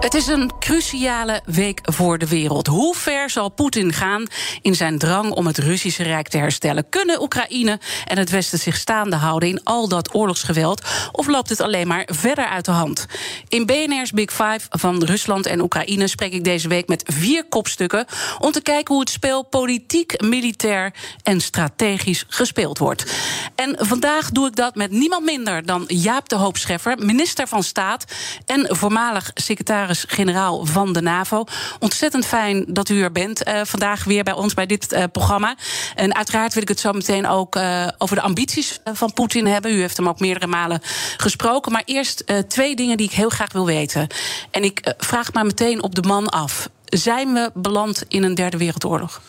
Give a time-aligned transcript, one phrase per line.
[0.00, 2.66] Het is een cruciale week voor de wereld.
[2.66, 4.26] Hoe ver zal Poetin gaan
[4.62, 6.88] in zijn drang om het Russische Rijk te herstellen?
[6.88, 10.84] Kunnen Oekraïne en het Westen zich staande houden in al dat oorlogsgeweld?
[11.12, 13.06] Of loopt het alleen maar verder uit de hand?
[13.48, 18.06] In BNR's Big Five van Rusland en Oekraïne spreek ik deze week met vier kopstukken
[18.38, 23.12] om te kijken hoe het spel politiek, militair en strategisch gespeeld wordt.
[23.54, 27.62] En vandaag doe ik dat met niemand minder dan Jaap de Hoop Scheffer, minister van
[27.62, 28.04] Staat
[28.46, 31.44] en voormalig secretaris generaal van de NAVO.
[31.78, 35.56] Ontzettend fijn dat u er bent uh, vandaag weer bij ons bij dit uh, programma.
[35.94, 39.72] En uiteraard wil ik het zo meteen ook uh, over de ambities van Poetin hebben.
[39.72, 40.80] U heeft hem ook meerdere malen
[41.16, 41.72] gesproken.
[41.72, 44.06] Maar eerst twee dingen die ik heel graag wil weten.
[44.50, 48.56] En ik vraag maar meteen op de man af zijn we beland in een derde
[48.56, 49.20] wereldoorlog?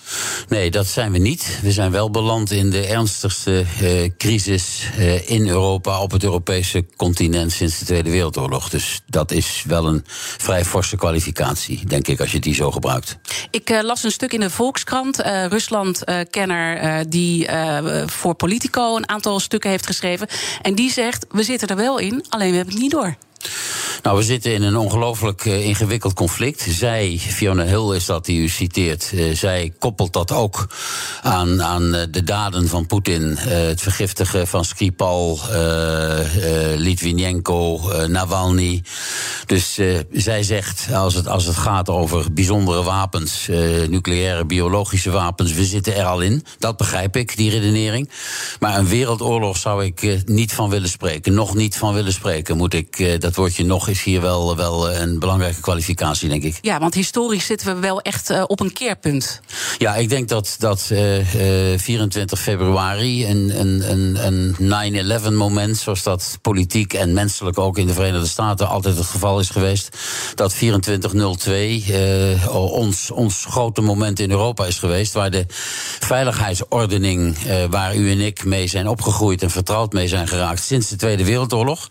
[0.48, 1.60] Nee, dat zijn we niet.
[1.62, 6.86] We zijn wel beland in de ernstigste uh, crisis uh, in Europa, op het Europese
[6.96, 8.70] continent sinds de Tweede Wereldoorlog.
[8.70, 10.04] Dus dat is wel een
[10.38, 13.18] vrij forse kwalificatie, denk ik, als je die zo gebruikt.
[13.52, 17.48] Ik uh, las een stuk in de Volkskrant, Rusland-kenner, die
[18.06, 20.28] voor Politico een aantal stukken heeft geschreven.
[20.62, 23.16] En die zegt: we zitten er wel in, alleen we hebben het niet door.
[24.04, 26.66] Nou, we zitten in een ongelooflijk uh, ingewikkeld conflict.
[26.70, 30.68] Zij, Fiona Hill is dat die u citeert, uh, zij koppelt dat ook
[31.22, 33.38] aan, aan uh, de daden van Poetin.
[33.38, 35.40] het vergiftigen van Skripal,
[36.76, 38.84] Litvinenko, Navalny.
[39.46, 39.80] Dus
[40.12, 43.48] zij zegt, als het, als het gaat over bijzondere wapens,
[43.88, 46.46] nucleaire, biologische wapens, we zitten er al in.
[46.60, 48.10] Dat begrijp ik, die redenering.
[48.60, 51.34] Maar een wereldoorlog zou ik niet van willen spreken.
[51.34, 55.20] Nog niet van willen spreken, moet ik dat woordje nog is hier wel, wel een
[55.20, 56.58] belangrijke kwalificatie, denk ik.
[56.62, 59.42] Ja, want historisch zitten we wel echt uh, op een keerpunt.
[59.78, 65.78] Ja, ik denk dat, dat uh, uh, 24 februari een, een, een, een 9-11 moment,
[65.78, 69.98] zoals dat politiek en menselijk ook in de Verenigde Staten altijd het geval is geweest,
[70.36, 75.46] dat 2402 uh, ons, ons grote moment in Europa is geweest, waar de
[76.00, 77.38] veiligheidsordening,
[77.70, 81.26] waar u en ik mee zijn opgegroeid en vertrouwd mee zijn geraakt sinds de Tweede
[81.26, 81.88] Wereldoorlog,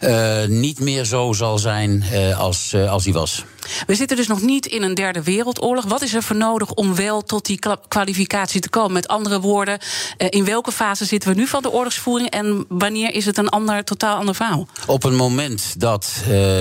[0.00, 3.44] uh, niet meer zo zal zijn uh, als, uh, als die was.
[3.86, 5.84] We zitten dus nog niet in een derde wereldoorlog.
[5.84, 8.92] Wat is er voor nodig om wel tot die kwalificatie te komen?
[8.92, 9.78] Met andere woorden,
[10.18, 13.48] uh, in welke fase zitten we nu van de oorlogsvoering en wanneer is het een
[13.48, 14.68] ander, totaal ander verhaal?
[14.86, 16.12] Op een moment dat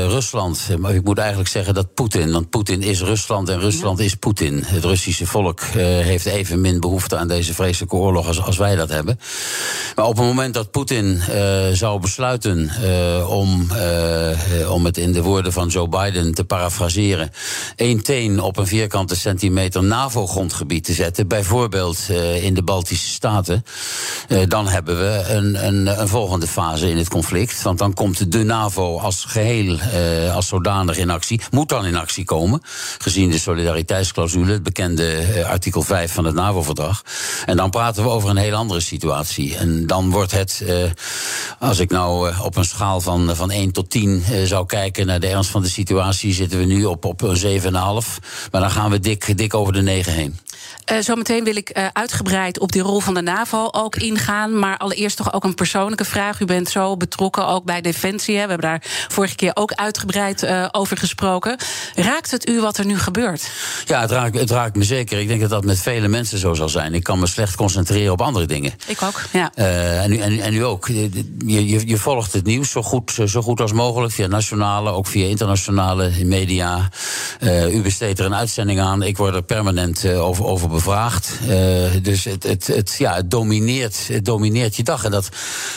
[0.08, 4.04] Rusland, maar ik moet eigenlijk zeggen dat Poetin, want Poetin is Rusland en Rusland ja.
[4.04, 4.64] is Poetin.
[4.66, 9.20] Het Russische volk heeft evenmin behoefte aan deze vreselijke oorlog als, als wij dat hebben.
[9.96, 11.22] Maar op het moment dat Poetin
[11.74, 12.72] zou besluiten
[13.28, 16.89] om uh, om het in de woorden van Joe Biden te parafraseren,
[17.76, 23.66] één teen op een vierkante centimeter NAVO-grondgebied te zetten, bijvoorbeeld uh, in de Baltische Staten,
[24.28, 27.62] uh, dan hebben we een, een, een, volgende fase in het conflict.
[27.62, 29.78] Want dan komt de NAVO als geheel,
[30.34, 32.62] als zodanig in actie, moet dan in actie komen,
[32.98, 37.04] gezien de solidariteitsclausule, het bekende artikel 5 van het NAVO-verdrag.
[37.46, 39.56] En dan praten we over een heel andere situatie.
[39.56, 40.64] En dan wordt het,
[41.60, 45.20] als ik nou op een schaal van, van 1 tot 10 uh, zou kijken naar
[45.20, 47.67] de ernst van de situatie, zitten we nu op, op een 7,5.
[48.51, 50.38] Maar dan gaan we dik, dik over de 9 heen.
[50.91, 54.59] Uh, zometeen wil ik uh, uitgebreid op die rol van de NAVO ook ingaan.
[54.59, 56.40] Maar allereerst toch ook een persoonlijke vraag.
[56.40, 58.38] U bent zo betrokken ook bij Defensie.
[58.38, 58.44] Hè.
[58.44, 61.58] We hebben daar vorige keer ook uitgebreid uh, over gesproken.
[61.96, 63.50] Raakt het u wat er nu gebeurt?
[63.85, 65.19] Ja, het raakt, het raakt me zeker.
[65.19, 66.94] Ik denk dat dat met vele mensen zo zal zijn.
[66.94, 68.74] Ik kan me slecht concentreren op andere dingen.
[68.88, 69.52] Ik ook, ja.
[69.56, 70.88] en, u, en, en u ook.
[70.88, 71.09] Je,
[71.46, 74.14] je, je volgt het nieuws zo goed, zo goed als mogelijk.
[74.14, 76.90] Via nationale, ook via internationale media.
[77.72, 79.03] u besteedt er een uitzending aan.
[79.03, 81.32] Ik word er permanent over, over bevraagd.
[81.41, 85.03] Uh, dus het, het, het, ja, het, domineert, het domineert je dag.
[85.03, 85.29] En dat,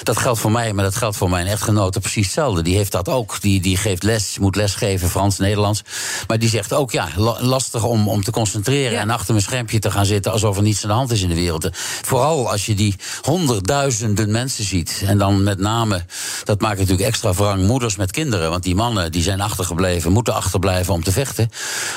[0.03, 2.63] dat geldt voor mij, maar dat geldt voor mijn echtgenote precies hetzelfde.
[2.63, 3.41] Die heeft dat ook.
[3.41, 5.83] Die, die geeft les, moet lesgeven, Frans, Nederlands.
[6.27, 7.09] Maar die zegt ook, ja,
[7.41, 8.93] lastig om, om te concentreren...
[8.93, 9.01] Ja.
[9.01, 11.29] en achter mijn schermpje te gaan zitten alsof er niets aan de hand is in
[11.29, 11.69] de wereld.
[12.03, 15.03] Vooral als je die honderdduizenden mensen ziet.
[15.07, 16.05] En dan met name,
[16.45, 18.51] dat maakt natuurlijk extra wrang, moeders met kinderen.
[18.51, 21.51] Want die mannen die zijn achtergebleven, moeten achterblijven om te vechten.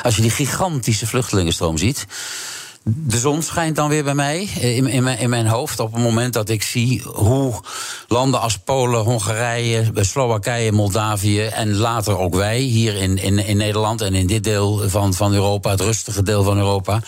[0.03, 2.05] Als je die gigantische vluchtelingenstroom ziet
[2.87, 6.03] De zon schijnt dan weer bij mij in, in, mijn, in mijn hoofd op het
[6.03, 7.53] moment dat ik zie hoe
[8.07, 14.01] landen als Polen, Hongarije, Slowakije, Moldavië en later ook wij hier in, in, in Nederland
[14.01, 16.99] en in dit deel van, van Europa, het rustige deel van Europa,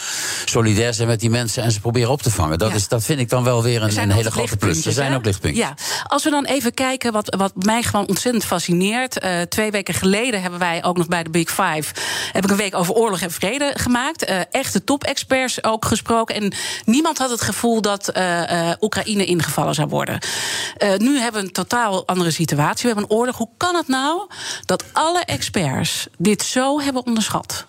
[0.46, 2.58] solidair zijn met die mensen en ze proberen op te vangen.
[2.58, 4.86] Dat, is, dat vind ik dan wel weer een, een hele grote plus.
[4.86, 5.66] Er zijn ook lichtpuntjes.
[5.66, 9.24] Ja, als we dan even kijken wat, wat mij gewoon ontzettend fascineert.
[9.24, 11.94] Uh, twee weken geleden hebben wij ook nog bij de Big Five
[12.32, 14.30] heb ik een week over oorlog en vrede gemaakt.
[14.30, 16.36] Uh, echte top-experts ook gesproken.
[16.36, 16.54] En
[16.86, 20.20] niemand had het gevoel dat uh, Oekraïne ingevallen zou worden.
[20.98, 22.82] nu hebben we een totaal andere situatie.
[22.82, 23.38] We hebben een oorlog.
[23.38, 24.28] Hoe kan het nou
[24.66, 27.66] dat alle experts dit zo hebben onderschat?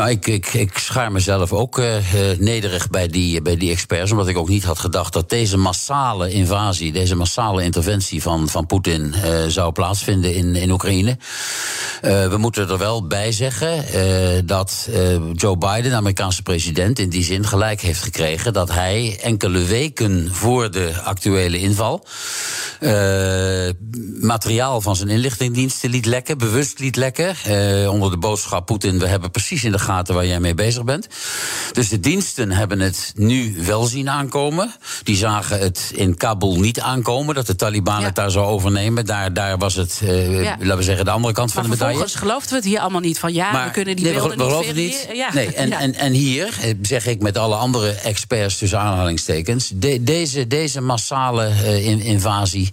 [0.00, 1.94] Nou, ik, ik, ik schaar mezelf ook uh,
[2.38, 4.10] nederig bij die, bij die experts.
[4.10, 8.66] Omdat ik ook niet had gedacht dat deze massale invasie, deze massale interventie van, van
[8.66, 11.18] Poetin uh, zou plaatsvinden in, in Oekraïne.
[12.00, 13.84] we moeten er wel bij zeggen
[14.46, 14.88] dat
[15.34, 20.28] Joe Biden, de Amerikaanse president, in die zin gelijk heeft gekregen dat hij enkele weken
[20.32, 22.06] voor de actuele inval
[24.20, 27.34] materiaal van zijn inlichtingendiensten liet lekken, bewust liet lekken.
[27.90, 31.06] onder de boodschap Poetin, we hebben precies in de waar jij mee bezig bent.
[31.72, 34.74] Dus de diensten hebben het nu wel zien aankomen.
[35.02, 39.06] Die zagen het in Kabul niet aankomen, dat de Taliban het daar zou overnemen.
[39.06, 41.98] Daar, daar was het, uh, laten we zeggen, de andere kant van de medaille.
[41.98, 43.32] Vervolgens geloofden we het hier allemaal niet van.
[43.32, 45.08] Ja, we kunnen die nee, beelden we, we niet, niet.
[45.12, 45.32] Ja.
[45.32, 49.70] Nee, en, en, en hier, eh, zeg ik met alle andere experts tussen aanhalingstekens...
[49.74, 52.72] De, deze, deze massale uh, invasie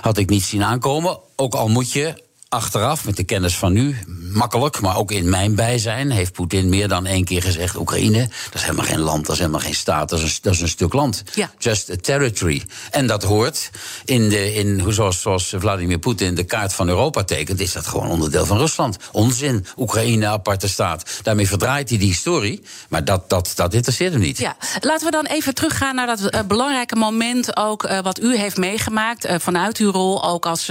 [0.00, 1.18] had ik niet zien aankomen.
[1.36, 3.96] Ook al moet je achteraf, met de kennis van nu,
[4.32, 8.54] makkelijk, maar ook in mijn bijzijn, heeft Poetin meer dan één keer gezegd: Oekraïne, dat
[8.54, 10.68] is helemaal geen land, dat is helemaal geen staat, dat is een, dat is een
[10.68, 11.22] stuk land.
[11.34, 11.50] Ja.
[11.58, 12.62] Just a territory.
[12.90, 13.70] En dat hoort
[14.04, 18.08] in de, in, zoals, zoals Vladimir Poetin de kaart van Europa tekent, is dat gewoon
[18.08, 18.96] onderdeel van Rusland.
[19.12, 21.20] Onzin, Oekraïne, aparte staat.
[21.22, 24.38] Daarmee verdraait hij die historie, maar dat, dat, dat interesseert hem niet.
[24.38, 28.36] Ja, laten we dan even teruggaan naar dat uh, belangrijke moment, ook uh, wat u
[28.36, 30.70] heeft meegemaakt, uh, vanuit uw rol, ook als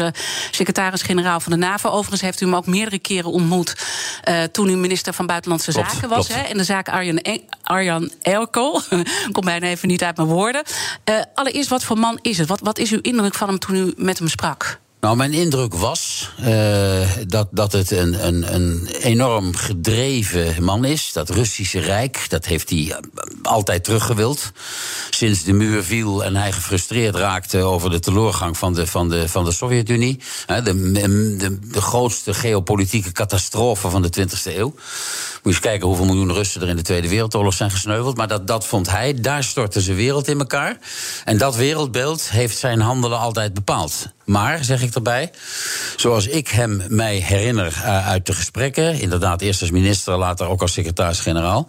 [0.51, 1.89] secretaris-generaal van de NAVO.
[1.89, 3.75] Overigens heeft u hem ook meerdere keren ontmoet
[4.29, 6.27] uh, toen u minister van Buitenlandse Zaken was.
[6.27, 8.81] Hè, in de zaak Arjan, e Arjan Elko.
[9.31, 10.63] Komt bijna even niet uit mijn woorden.
[11.09, 12.47] Uh, allereerst, wat voor man is het?
[12.47, 14.79] Wat, wat is uw indruk van hem toen u met hem sprak?
[15.05, 21.13] Nou, mijn indruk was uh, dat, dat het een, een, een enorm gedreven man is.
[21.13, 22.99] Dat Russische Rijk, dat heeft hij
[23.43, 24.51] altijd teruggewild.
[25.09, 29.29] Sinds de muur viel en hij gefrustreerd raakte over de teleurgang van de, van de,
[29.29, 30.19] van de Sovjet-Unie.
[30.45, 34.69] De, de, de, grootste geopolitieke catastrofe van de 20e eeuw.
[34.69, 34.79] Moet
[35.43, 38.17] je eens kijken hoeveel miljoen Russen er in de Tweede Wereldoorlog zijn gesneuveld.
[38.17, 40.77] Maar dat, dat vond hij, daar stortte zijn wereld in elkaar.
[41.23, 44.13] En dat wereldbeeld heeft zijn handelen altijd bepaald.
[44.25, 45.31] Maar, zeg ik erbij,
[45.95, 50.61] zoals ik hem mij herinner uh, uit de gesprekken, inderdaad eerst als minister, later ook
[50.61, 51.67] als secretaris-generaal,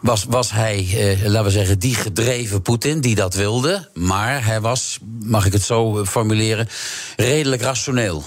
[0.00, 3.88] was, was hij, uh, laten we zeggen, die gedreven Poetin die dat wilde.
[3.92, 6.68] Maar hij was, mag ik het zo formuleren,
[7.16, 8.24] redelijk rationeel.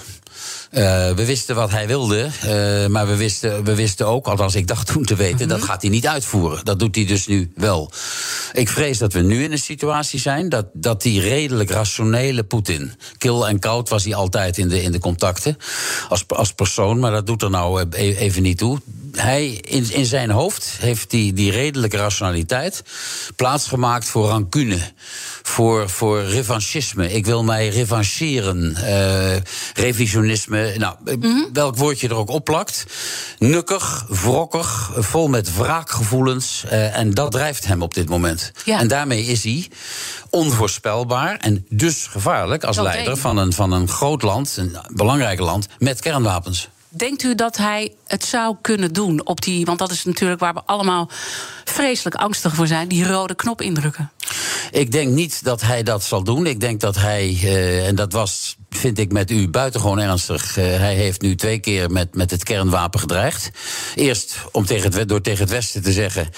[0.70, 4.66] Uh, we wisten wat hij wilde, uh, maar we wisten, we wisten ook, althans ik
[4.66, 5.48] dacht toen te weten, mm -hmm.
[5.48, 6.64] dat gaat hij niet uitvoeren.
[6.64, 7.90] Dat doet hij dus nu wel.
[8.52, 12.92] Ik vrees dat we nu in een situatie zijn dat, dat die redelijk rationele Poetin,
[13.18, 15.56] kil en koud was hij altijd in de, in de contacten
[16.08, 18.78] als, als persoon, maar dat doet er nou eh, even niet toe
[19.20, 22.82] hij in, in zijn hoofd heeft die, die redelijke rationaliteit
[23.36, 24.78] plaatsgemaakt voor rancune,
[25.42, 27.12] voor, voor revanchisme.
[27.12, 29.36] Ik wil mij revancheren, uh,
[29.74, 30.74] revisionisme.
[30.76, 31.48] Nou, mm -hmm.
[31.52, 32.86] welk woordje er ook opplakt.
[33.38, 36.64] Nukkig, wrokkig, vol met wraakgevoelens.
[36.66, 38.52] Uh, en dat drijft hem op dit moment.
[38.64, 38.78] Ja.
[38.78, 39.68] En daarmee is hij
[40.30, 45.66] onvoorspelbaar en dus gevaarlijk als leider van een, van een groot land, een belangrijk land,
[45.78, 46.68] met kernwapens.
[46.98, 49.64] Denkt u dat hij het zou kunnen doen op die.
[49.64, 51.10] Want dat is natuurlijk waar we allemaal
[51.64, 54.10] vreselijk angstig voor zijn: die rode knop indrukken.
[54.70, 56.46] Ik denk niet dat hij dat zal doen.
[56.46, 60.56] Ik denk dat hij, uh, en dat was vind ik met u buitengewoon ernstig.
[60.56, 63.50] Uh, hij heeft nu twee keer met, met het kernwapen gedreigd.
[63.94, 66.28] Eerst om tegen het, door tegen het Westen te zeggen: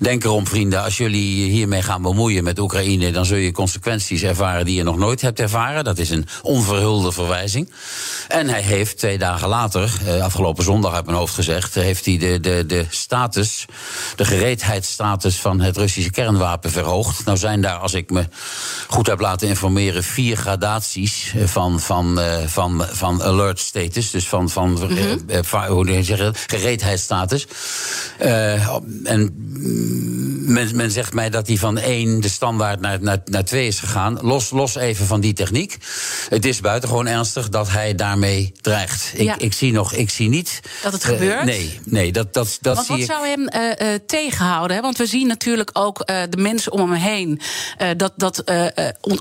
[0.00, 4.64] Denk erom, vrienden, als jullie hiermee gaan bemoeien met Oekraïne, dan zul je consequenties ervaren
[4.64, 5.84] die je nog nooit hebt ervaren.
[5.84, 7.72] Dat is een onverhulde verwijzing.
[8.28, 12.40] En hij heeft twee dagen later, afgelopen zondag uit mijn hoofd gezegd, heeft hij de,
[12.40, 13.64] de, de status,
[14.16, 17.24] de gereedheidsstatus van het Russische kernwapen verhoogd.
[17.24, 18.26] Nou zijn daar als ik me
[18.88, 24.10] goed heb laten informeren, vier gradaties van, van, van, van alert status.
[24.10, 24.86] Dus van, van mm
[25.68, 26.38] hoe zeg je dat?
[26.46, 27.46] gereedheidsstatus.
[29.04, 29.32] en
[30.48, 33.78] men, men zegt mij dat die van één, de standaard, naar, naar, naar twee is
[33.78, 34.18] gegaan.
[34.22, 35.76] Los, los even van die techniek.
[36.28, 39.12] Het is buitengewoon ernstig dat hij daarmee dreigt.
[39.14, 40.60] Ik, ik, zie, nog, ik zie niet.
[40.82, 41.44] Dat het gebeurt?
[41.44, 44.76] Nee, nee dat, dat, dat Want zie wat zou hem uh, uh, tegenhouden?
[44.76, 44.82] Hè?
[44.82, 47.40] Want we zien natuurlijk ook uh, de mensen om hem heen.
[47.96, 48.44] dat dat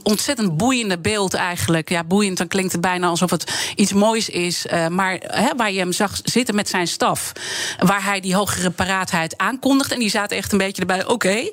[0.04, 1.90] ontzettend boeiende beeld eigenlijk.
[1.90, 4.66] Ja, boeiend, dan klinkt het bijna alsof het iets moois is.
[4.90, 7.32] maar hè, waar je hem zag zitten met zijn staf.
[7.80, 9.92] Waar hij die hogere paraatheid aankondigt.
[9.92, 11.06] En die zaten echt een beetje erbij.
[11.06, 11.50] Oké.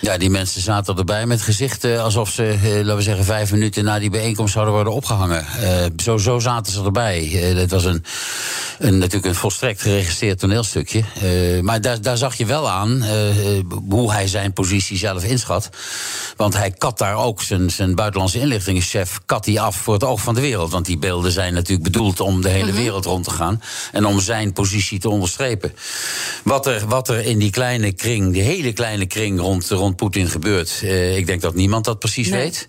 [0.00, 3.98] Ja, die mensen zaten erbij met gezichten alsof ze, laten we zeggen, vijf minuten na
[3.98, 5.46] die bijeenkomst zouden worden opgehangen.
[6.02, 7.24] zo, zo zaten ze erbij.
[7.56, 8.04] het was een,
[8.78, 11.02] een, natuurlijk een volstrekt geregistreerd toneelstukje.
[11.22, 13.10] Uh, maar daar, daar zag je wel aan uh,
[13.88, 15.68] hoe hij zijn positie zelf inschat.
[16.36, 20.20] Want hij kat daar ook zijn, zijn buitenlandse inlichtingenchef kat hij af voor het oog
[20.20, 20.70] van de wereld.
[20.70, 22.80] Want die beelden zijn natuurlijk bedoeld om de hele mhm.
[22.80, 23.62] wereld rond te gaan.
[23.92, 25.72] En om zijn positie te onderstrepen.
[26.44, 30.28] Wat er, wat er in die kleine kring, die hele kleine kring rond, rond Poetin
[30.28, 30.80] gebeurt.
[30.84, 32.68] Uh, ik denk dat niemand dat precies weet.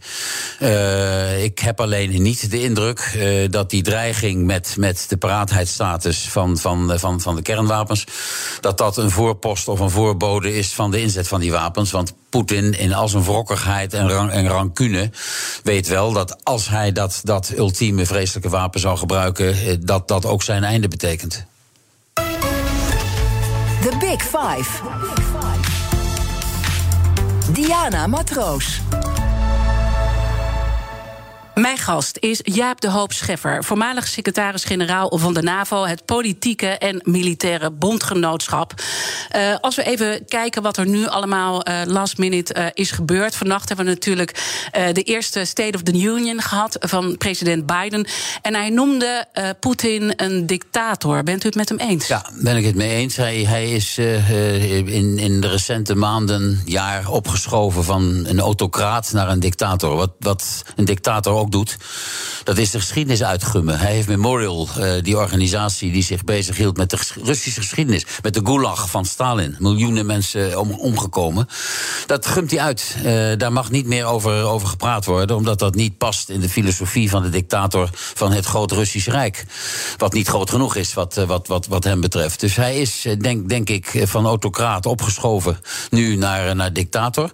[1.44, 3.20] ik heb alleen niet de indruk
[3.50, 5.18] dat die dreiging met, met de
[5.78, 8.06] paraatheidsstatus van, van, van, van de kernwapens.
[8.60, 11.92] dat dat een voorpost of een voorbode is van de inzet van die wapens.
[11.92, 15.12] Want Poetin, in al zijn wrokkigheid en, ran, en rancune,
[15.64, 19.54] weet wel dat als hij dat, dat ultieme vreselijke wapen zou gebruiken.
[19.54, 21.46] Eh, dat dat ook zijn einde betekent.
[23.82, 24.70] The Big Five.
[27.54, 28.82] Diana Matroos.
[31.62, 37.02] Mijn gast is Jaap de Hoop Scheffer, voormalig secretaris-generaal van de NAVO, het politieke en
[37.04, 38.74] militaire bondgenootschap.
[39.36, 43.36] Uh, als we even kijken wat er nu allemaal uh, last minute uh, is gebeurd.
[43.36, 44.44] Vannacht hebben we natuurlijk
[44.94, 48.08] de eerste State of the Union gehad van president Biden.
[48.42, 49.26] En hij noemde
[49.60, 51.24] Poetin een dictator.
[51.24, 52.08] Bent u het met hem eens?
[52.08, 53.16] Ja, ben ik het mee eens.
[53.16, 59.40] Hij, hij is in, in de recente maanden, jaar opgeschoven van een autocraat naar een
[59.40, 59.96] dictator.
[59.96, 61.78] Wat, wat een dictator ook doet,
[62.44, 63.80] dat is de geschiedenis uitgummen.
[63.80, 68.42] Hij heeft Memorial, uh, die organisatie die zich bezighield met de Russische geschiedenis, met de
[68.44, 69.56] gulag van Stalin.
[69.60, 71.48] Miljoenen mensen om, omgekomen.
[72.06, 72.96] Dat gumt hij uit.
[72.98, 76.50] Uh, daar mag niet meer over, over gepraat worden, omdat dat niet past in de
[76.50, 79.46] filosofie van de dictator van het grote Russische Rijk.
[79.98, 82.40] Wat niet groot genoeg is, wat, wat, wat, wat hem betreft.
[82.40, 87.32] Dus hij is, denk, denk ik, van autocraat opgeschoven nu naar, naar dictator.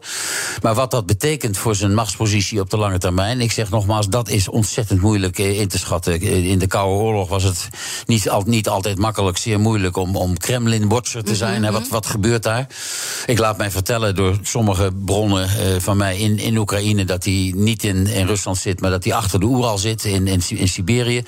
[0.62, 4.30] Maar wat dat betekent voor zijn machtspositie op de lange termijn, ik zeg nogmaals dat
[4.30, 6.22] is ontzettend moeilijk eh, in te schatten.
[6.22, 7.68] In de Koude Oorlog was het
[8.06, 11.62] niet, al, niet altijd makkelijk, zeer moeilijk om, om Kremlin-watcher te zijn.
[11.62, 12.68] Mm wat, wat gebeurt daar?
[13.26, 17.54] Ik laat mij vertellen door sommige bronnen uh, van mij in, in Oekraïne dat hij
[17.56, 20.68] niet in, in Rusland zit, maar dat hij achter de Oeral zit in, in, in
[20.68, 21.24] Siberië.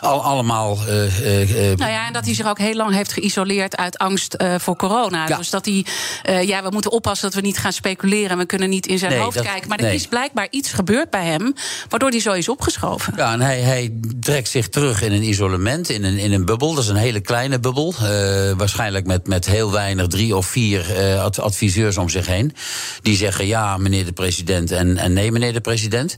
[0.00, 0.78] Al, allemaal.
[0.88, 4.36] Uh, uh, nou ja, en dat hij zich ook heel lang heeft geïsoleerd uit angst
[4.58, 5.28] voor corona.
[5.28, 5.36] Ja.
[5.36, 5.86] Dus dat hij.
[6.44, 8.38] ja, we moeten oppassen dat we niet gaan speculeren.
[8.38, 9.68] We kunnen niet in zijn nee, hoofd dat, kijken.
[9.68, 11.54] Maar er is blijkbaar iets gebeurd bij hem.
[11.98, 13.12] Waardoor hij zo is opgeschoven.
[13.16, 16.74] Ja, en hij, hij trekt zich terug in een isolement, in een, in een bubbel.
[16.74, 17.94] Dat is een hele kleine bubbel.
[18.56, 20.86] waarschijnlijk met, met heel weinig, drie of vier
[21.40, 22.54] adviseurs om zich heen.
[23.02, 24.70] Die zeggen ja, meneer de president.
[24.70, 26.16] En, en nee, meneer de president.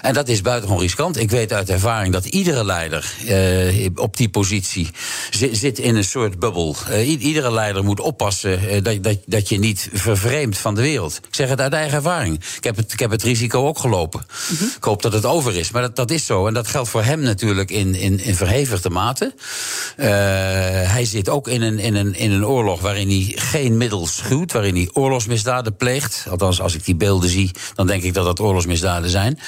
[0.00, 1.16] En dat is buitengewoon riskant.
[1.16, 4.90] Ik weet uit ervaring dat iedere leider uh, op die positie
[5.30, 6.76] zit, zit, in een soort bubbel.
[7.02, 11.20] Iedere leider moet oppassen dat, dat, dat je niet vervreemdt van de wereld.
[11.28, 12.40] Ik zeg het uit eigen ervaring.
[12.56, 14.26] Ik heb het, ik heb het risico ook gelopen.
[14.50, 14.70] Mm -hmm.
[14.76, 15.70] Ik hoop dat het over is.
[15.70, 16.46] Maar dat, dat is zo.
[16.46, 19.34] En dat geldt voor hem natuurlijk in, in, in verhevigde mate.
[20.86, 24.52] hij zit ook in een, in, een, in een oorlog waarin hij geen middel schuwt.
[24.52, 26.26] Waarin hij oorlogsmisdaden pleegt.
[26.30, 29.38] Althans, als ik die beelden zie, dan denk ik dat dat oorlogsmisdaden zijn.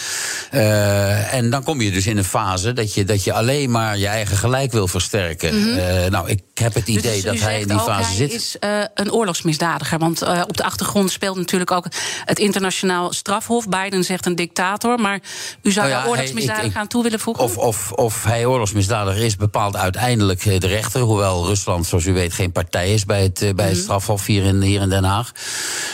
[1.30, 4.06] en dan kom je dus in een fase dat je, dat je alleen maar je
[4.06, 5.54] eigen gelijk wil versterken.
[5.54, 5.78] Mm -hmm.
[5.78, 8.28] uh, nou, ik heb het dus idee dus dat hij in die fase zit.
[8.28, 8.56] Hij is
[8.94, 9.98] een oorlogsmisdadiger.
[9.98, 11.86] Want op de achtergrond speelt natuurlijk ook
[12.24, 13.68] het internationaal strafhof.
[13.68, 14.98] Biden zegt een dictator.
[14.98, 15.20] Maar
[15.62, 17.44] u zou oh ja, daar oorlogsmisdadiger aan toe willen voegen?
[17.44, 21.00] Of, of, of hij oorlogsmisdadiger is, bepaalt uiteindelijk de rechter.
[21.00, 23.66] Hoewel Rusland, zoals u weet, geen partij is bij het, bij mm -hmm.
[23.66, 23.82] het mhm.
[23.82, 25.32] strafhof hier in, hier in Den Haag.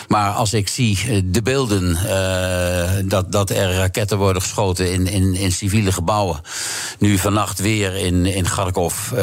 [0.08, 1.98] Maar als ik zie de beelden
[3.08, 6.40] dat, dat er raketten worden geschoten in, in, in civiele gebouwen.
[6.98, 9.10] Nu vannacht weer in, in Kharkov.
[9.12, 9.20] Uh,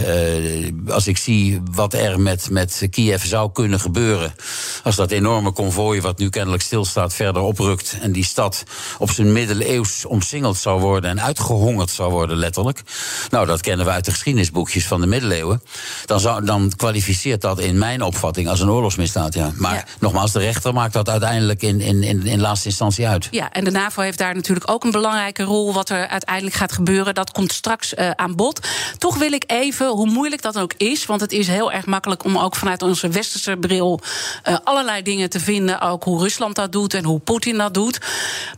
[0.00, 4.34] uh, als ik zie wat er met, met Kiev zou kunnen gebeuren.
[4.82, 7.96] Als dat enorme konvooi, wat nu kennelijk stilstaat, verder oprukt.
[8.00, 8.62] en die stad
[8.98, 12.82] op zijn eeuws omsingeld zou worden en uitgehongerd zou worden, letterlijk.
[13.30, 15.62] Nou, dat kennen we uit de geschiedenisboekjes van de middeleeuwen.
[16.04, 19.34] Dan, zou, dan kwalificeert dat in mijn opvatting als een oorlogsmisdaad.
[19.34, 19.52] Ja.
[19.56, 23.28] Maar nogmaals, de rechter maakt dat uiteindelijk in, in, in, in laatste instantie uit.
[23.30, 25.72] Ja, en de NAVO heeft daar natuurlijk ook een belangrijke rol.
[25.72, 28.66] Wat er uiteindelijk gaat gebeuren, dat komt straks uh, aan bod.
[28.98, 32.24] Toch wil ik even, hoe moeilijk dat ook is, want het is heel erg makkelijk
[32.24, 34.00] om ook vanuit onze westerse bril
[34.48, 35.80] uh, allerlei dingen te vinden.
[35.80, 38.00] Ook hoe Rusland dat doet en hoe Poetin dat doet.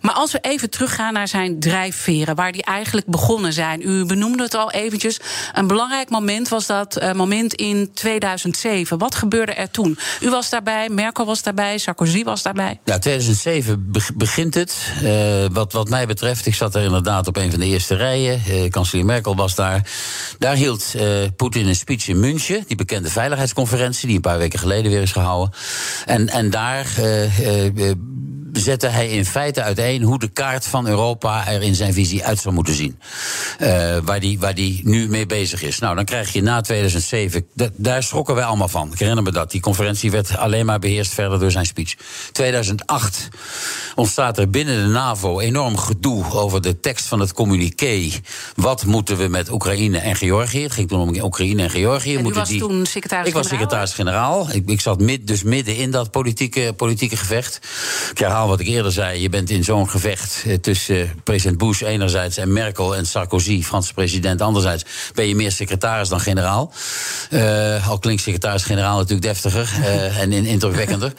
[0.01, 3.89] Maar als we even teruggaan naar zijn drijfveren, waar die eigenlijk begonnen zijn.
[3.89, 5.21] U benoemde het al eventjes.
[5.53, 8.99] Een belangrijk moment was dat uh, moment in 2007.
[8.99, 9.99] Wat gebeurde er toen?
[10.21, 12.81] U was daarbij, Merkel was daarbij, Sarkozy was daarbij.
[12.85, 14.93] Ja, 2007 begint het.
[15.03, 18.43] Uh, wat, wat mij betreft, ik zat er inderdaad op een van de eerste rijen.
[18.49, 19.91] Uh, kanselier Merkel was daar.
[20.39, 20.95] Daar hield
[21.37, 25.13] Poetin een speech in München, die bekende veiligheidsconferentie, die een paar weken geleden weer is
[25.13, 25.55] gehouden.
[26.05, 26.87] En, en daar
[28.61, 32.39] zette hij in feite uiteen hoe de kaart van Europa er in zijn visie uit
[32.39, 33.01] zou moeten zien.
[33.61, 35.79] Uh, waar die, waar die nu mee bezig is.
[35.79, 38.93] Nou, dan krijg je na 2007, daar schrokken wij allemaal van.
[38.93, 39.51] Ik herinner me dat.
[39.51, 41.95] Die conferentie werd alleen maar beheerst verder door zijn speech.
[42.33, 43.29] 2008
[43.95, 48.11] ontstaat er binnen de NAVO enorm gedoe over de tekst van het communiqué.
[48.55, 50.63] Wat moeten we met Oekraïne en Georgië?
[50.63, 52.17] Het ging toen om Oekraïne en Georgië.
[52.17, 52.59] En u was die...
[52.59, 53.27] toen secretaris-generaal?
[53.27, 54.49] Ik was secretaris-generaal.
[54.51, 57.61] Ik, ik, zat mid, dus midden in dat politieke, politieke gevecht.
[58.11, 59.21] Ik herhaal wat ik eerder zei.
[59.21, 63.63] Je bent in zo'n gevecht eh, tussen eh, president Bush enerzijds en Merkel en Sarkozy,
[63.63, 64.85] Franse president, anderzijds.
[65.15, 66.73] Ben je meer secretaris dan generaal.
[67.31, 71.13] Uh, al klinkt secretaris-generaal natuurlijk deftiger uh, en indrukwekkender.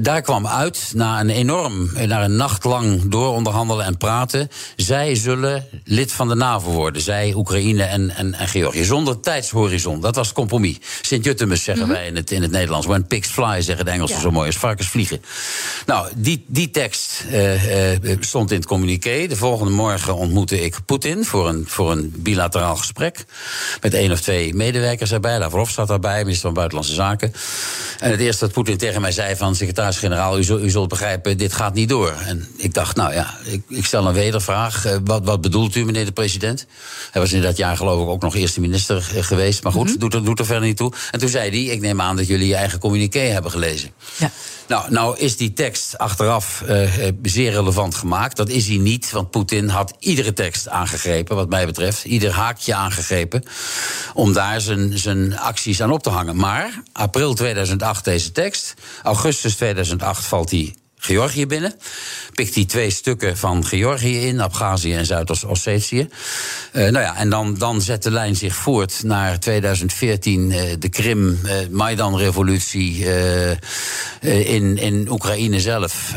[0.00, 4.48] Daar kwam uit, na een enorm, na een nacht lang door onderhandelen en praten.
[4.76, 7.02] Zij zullen lid van de NAVO worden.
[7.02, 8.84] Zij, Oekraïne en, en, en Georgië.
[8.84, 10.00] Zonder tijdshorizon.
[10.00, 10.76] Dat was het compromis.
[11.02, 11.98] Sint-Juttemus zeggen mm -hmm.
[11.98, 12.86] wij in het, in het Nederlands.
[12.86, 14.22] When pigs fly, zeggen de Engelsen ja.
[14.22, 14.46] zo mooi.
[14.46, 15.20] Als varkens vliegen.
[15.86, 19.26] Nou, die, die tekst uh, uh, stond in het communiqué.
[19.26, 23.24] De volgende morgen ontmoette ik Poetin voor een, voor een bilateraal gesprek.
[23.80, 25.38] Met één of twee medewerkers erbij.
[25.38, 27.32] Lavrov zat daarbij, minister van Buitenlandse Zaken.
[27.98, 29.54] En het eerste dat Poetin tegen mij zei van...
[29.54, 32.14] secretaris-generaal, u, zult, u zult begrijpen, dit gaat niet door.
[32.26, 34.86] En ik dacht, nou ja, ik, ik stel een wedervraag.
[34.86, 36.66] Uh, wat, wat bedoelt u, meneer de president?
[37.10, 39.62] Hij was in dat jaar geloof ik ook nog eerste minister geweest.
[39.62, 39.98] Maar goed, mm -hmm.
[39.98, 40.92] doet, er, doet er verder niet toe.
[41.10, 43.90] En toen zei hij, ik neem aan dat jullie je eigen communiqué hebben gelezen.
[44.16, 44.30] Ja.
[44.68, 48.36] Nou, nou is die tekst achteraf uh, zeer relevant gemaakt.
[48.36, 52.04] Dat is hij niet, want Poetin had iedere tekst aangegrepen, wat mij betreft.
[52.04, 53.42] Ieder haakje aangegrepen.
[54.14, 56.36] Om daar zijn, zijn acties aan op te hangen.
[56.36, 58.74] Maar april 2008 deze tekst.
[59.02, 61.74] Augustus 2008 valt hij Georgië binnen.
[62.34, 66.08] Pikt hij twee stukken van Georgië in, Abhazie en Zuid-Ossetië.
[66.72, 70.88] Uh, nou ja, en dan, dan zet de lijn zich voort naar 2014, uh, de
[70.88, 73.06] Krim, uh, Maidan-revolutie
[74.20, 76.14] in, in Oekraïne zelf.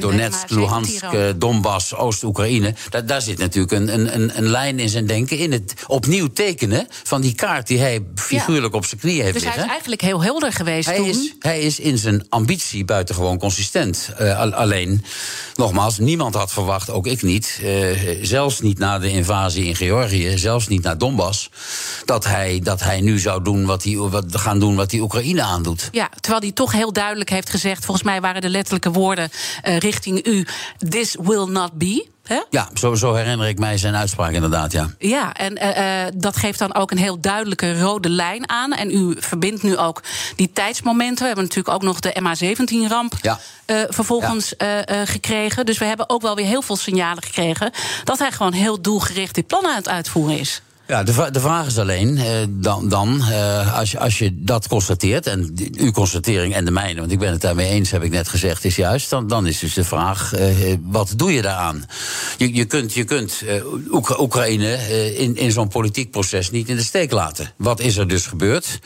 [0.00, 1.04] Donetsk, Luhansk,
[1.36, 2.74] Donbass, Oost-Oekraïne.
[2.90, 5.38] Daar, daar zit natuurlijk een, een, een lijn in zijn denken.
[5.38, 8.78] In het opnieuw tekenen van die kaart die hij figuurlijk ja.
[8.78, 9.60] op zijn knieën heeft dus liggen.
[9.60, 11.08] hij is eigenlijk heel helder geweest hij toen.
[11.08, 13.77] Is, hij is in zijn ambitie buitengewoon consistent.
[13.86, 15.04] Uh, alleen,
[15.54, 20.38] nogmaals, niemand had verwacht, ook ik niet, uh, zelfs niet na de invasie in Georgië,
[20.38, 21.50] zelfs niet naar Donbass,
[22.04, 25.42] dat hij, dat hij nu zou doen wat hij, wat, gaan doen wat die Oekraïne
[25.42, 25.88] aandoet.
[25.92, 29.30] Ja, terwijl hij toch heel duidelijk heeft gezegd, volgens mij waren de letterlijke woorden
[29.64, 30.46] uh, richting u:
[30.88, 32.06] This will not be.
[32.28, 32.42] He?
[32.50, 34.90] Ja, zo, zo, herinner ik mij zijn uitspraak inderdaad, ja.
[34.98, 38.72] Ja, en uh, dat geeft dan ook een heel duidelijke rode lijn aan.
[38.72, 40.02] En u verbindt nu ook
[40.36, 41.18] die tijdsmomenten.
[41.18, 43.38] We hebben natuurlijk ook nog de MH17-ramp ja.
[43.66, 44.84] uh, vervolgens ja.
[45.04, 45.66] gekregen.
[45.66, 47.70] Dus we hebben ook wel weer heel veel signalen gekregen...
[48.04, 50.62] dat hij gewoon heel doelgericht die plannen aan het uitvoeren is.
[50.88, 54.68] Ja, de, de vraag is alleen, uh, dan, dan uh, als, je, als je dat
[54.68, 58.10] constateert, en uw constatering en de mijne, want ik ben het daarmee eens, heb ik
[58.10, 61.84] net gezegd, is juist, dan, dan is dus de vraag, uh, wat doe je daaraan?
[62.36, 63.42] Je, je kunt, je kunt
[63.90, 64.76] Oekra Oekraïne
[65.16, 67.52] in, in zo'n politiek proces niet in de steek laten.
[67.56, 68.78] Wat is er dus gebeurd?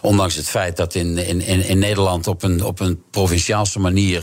[0.00, 4.22] Ondanks het feit dat in, in, in, Nederland op een, op een provinciaalse manier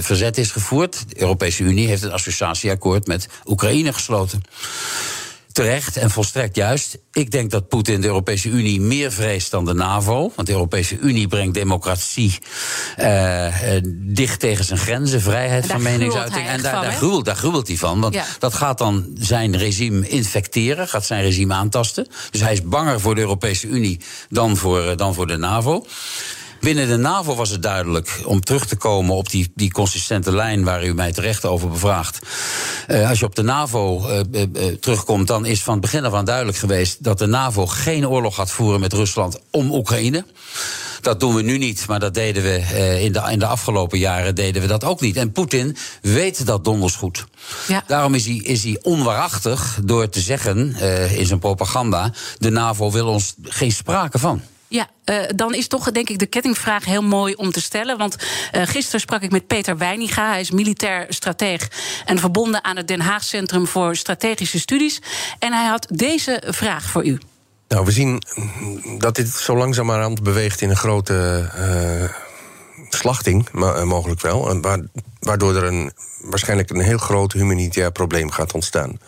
[0.00, 1.04] verzet is gevoerd.
[1.08, 4.42] De Europese Unie heeft een associatieakkoord met Oekraïne gesloten
[5.54, 6.98] terecht en volstrekt juist.
[7.12, 10.32] Ik denk dat Poetin de Europese Unie meer vreest dan de NAVO.
[10.34, 12.38] Want de Europese Unie brengt democratie
[12.98, 16.46] uh, uh, dicht tegen zijn grenzen, vrijheid van meningsuiting.
[16.46, 18.00] En daar, daar, gruwelt, daar gruwelt hij van.
[18.00, 18.24] Want ja.
[18.38, 22.06] dat gaat dan zijn regime infecteren, gaat zijn regime aantasten.
[22.30, 25.86] Dus hij is banger voor de Europese Unie dan voor, uh, dan voor de NAVO.
[26.64, 30.64] Binnen de NAVO was het duidelijk, om terug te komen op die, die consistente lijn
[30.64, 32.18] waar u mij terecht over bevraagt.
[32.88, 36.12] Uh, als je op de NAVO uh, uh, terugkomt, dan is van het begin af
[36.12, 40.24] aan duidelijk geweest dat de NAVO geen oorlog gaat voeren met Rusland om Oekraïne.
[41.00, 42.56] Dat doen we nu niet, maar dat deden we
[43.00, 45.16] in, de, in de afgelopen jaren deden we dat ook niet.
[45.16, 47.24] En Poetin weet dat donders goed.
[47.68, 47.84] Ja.
[47.86, 50.76] Daarom is hij, is hij onwaarachtig door te zeggen
[51.16, 54.42] in zijn propaganda: de NAVO wil ons geen sprake van.
[54.74, 57.98] Ja, uh, dan is toch denk ik de kettingvraag heel mooi om te stellen.
[57.98, 60.28] Want uh, gisteren sprak ik met Peter Weiniga.
[60.28, 61.70] Hij is militair strateeg
[62.04, 65.00] en verbonden aan het Den Haag Centrum voor Strategische Studies.
[65.38, 67.18] En hij had deze vraag voor u.
[67.68, 68.22] Nou, we zien
[68.98, 72.10] dat dit zo langzamerhand beweegt in een grote uh,
[72.88, 73.50] slachting,
[73.84, 74.60] mogelijk wel.
[75.20, 78.98] Waardoor er een, waarschijnlijk een heel groot humanitair probleem gaat ontstaan.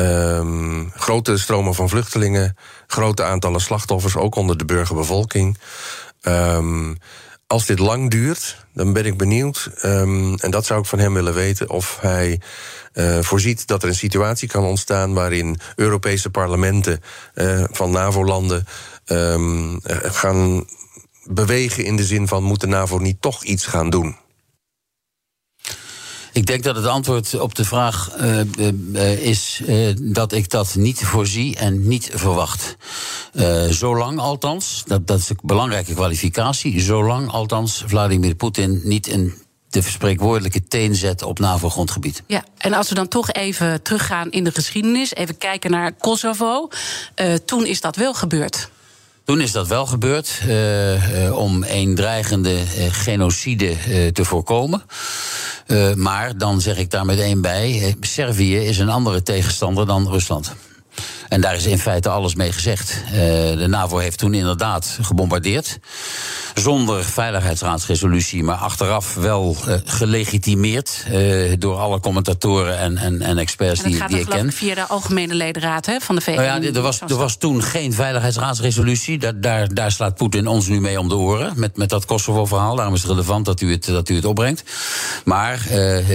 [0.00, 5.58] Um, grote stromen van vluchtelingen, grote aantallen slachtoffers, ook onder de burgerbevolking.
[6.22, 6.98] Um,
[7.46, 11.14] als dit lang duurt, dan ben ik benieuwd, um, en dat zou ik van hem
[11.14, 12.40] willen weten, of hij
[12.94, 17.00] uh, voorziet dat er een situatie kan ontstaan waarin Europese parlementen
[17.34, 18.66] uh, van NAVO-landen
[19.06, 20.64] um, gaan
[21.24, 24.16] bewegen in de zin van moet de NAVO niet toch iets gaan doen?
[26.40, 30.74] Ik denk dat het antwoord op de vraag uh, uh, is uh, dat ik dat
[30.74, 32.76] niet voorzie en niet verwacht.
[33.70, 39.34] zolang althans, dat, dat is een belangrijke kwalificatie, zolang althans Vladimir Poetin niet een
[39.68, 42.22] de spreekwoordelijke teen zet op NAVO-grondgebied.
[42.26, 46.68] Ja, en als we dan toch even teruggaan in de geschiedenis, even kijken naar Kosovo.
[47.44, 48.70] toen is dat wel gebeurd.
[49.30, 53.76] Toen is dat wel gebeurd uh, uh, om een dreigende uh, genocide
[54.12, 54.82] te voorkomen.
[55.96, 60.54] maar dan zeg ik daar meteen bij: Servië is een andere tegenstander dan Rusland.
[61.30, 63.02] En daar is in feite alles mee gezegd.
[63.10, 65.78] de NAVO heeft toen inderdaad gebombardeerd
[66.54, 73.82] zonder veiligheidsraadsresolutie, maar achteraf wel uh, gelegitimeerd uh, door alle commentatoren en, en, en experts
[73.82, 74.52] en die, die ik ken.
[74.52, 76.34] via de algemene ledenraad hè, van de VN.
[76.34, 79.18] Nou ja, er was, er was toen geen veiligheidsraadsresolutie.
[79.18, 82.76] Daar, daar, daar slaat Poetin ons nu mee om de oren met, met dat Kosovo-verhaal.
[82.76, 84.62] Daarom is het relevant dat u het, dat u het opbrengt.
[85.24, 85.62] Maar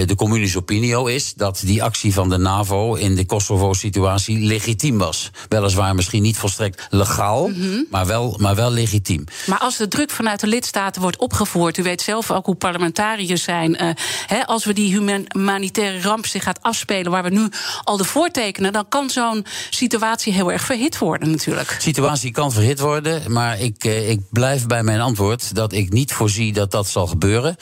[0.06, 5.05] de communische opinio is dat die actie van de NAVO in de Kosovo-situatie legitiem was.
[5.48, 7.86] Weliswaar misschien niet volstrekt legaal, mm -hmm.
[7.90, 9.24] maar, wel, maar wel legitiem.
[9.46, 11.78] Maar als de druk vanuit de lidstaten wordt opgevoerd.
[11.78, 13.82] U weet zelf ook hoe parlementariërs zijn.
[13.82, 13.90] Uh,
[14.26, 17.48] hè, als we die humanitaire ramp zich gaat afspelen, waar we nu
[17.84, 21.68] al de voortekenen, dan kan zo'n situatie heel erg verhit worden, natuurlijk.
[21.68, 25.92] De situatie kan verhit worden, maar ik, uh, ik blijf bij mijn antwoord dat ik
[25.92, 27.56] niet voorzie dat dat zal gebeuren.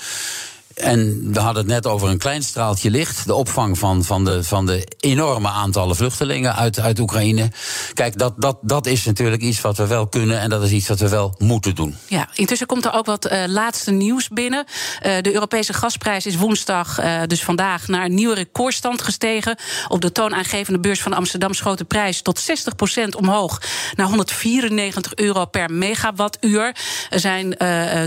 [0.75, 3.27] En we hadden het net over een klein straaltje licht.
[3.27, 7.51] De opvang van, van, de, van de enorme aantallen vluchtelingen uit, uit Oekraïne.
[7.93, 10.89] Kijk, dat, dat, dat is natuurlijk iets wat we wel kunnen en dat is iets
[10.89, 11.97] wat we wel moeten doen.
[12.07, 14.65] Ja, intussen komt er ook wat uh, laatste nieuws binnen.
[14.67, 19.59] Uh, de Europese gasprijs is woensdag, uh, dus vandaag, naar een nieuwe recordstand gestegen.
[19.89, 23.63] Op de toonaangevende beurs van Amsterdam schoot de prijs tot 60% omhoog
[23.95, 26.77] naar 194 euro per megawattuur.
[27.11, 27.57] Er zijn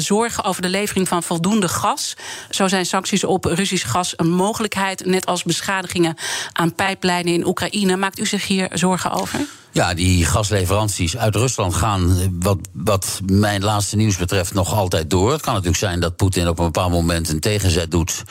[0.02, 2.16] zorgen over de levering van voldoende gas.
[2.58, 6.16] Zo zijn sancties op Russisch gas een mogelijkheid, net als beschadigingen
[6.54, 7.98] aan pijplijnen in Oekraïne.
[7.98, 9.40] Maakt u zich hier zorgen over?
[9.78, 15.32] Ja, die gasleveranties uit Rusland gaan, wat, wat mijn laatste nieuws betreft, nog altijd door.
[15.32, 18.24] Het kan natuurlijk zijn dat Poetin op een bepaald moment een tegenzet doet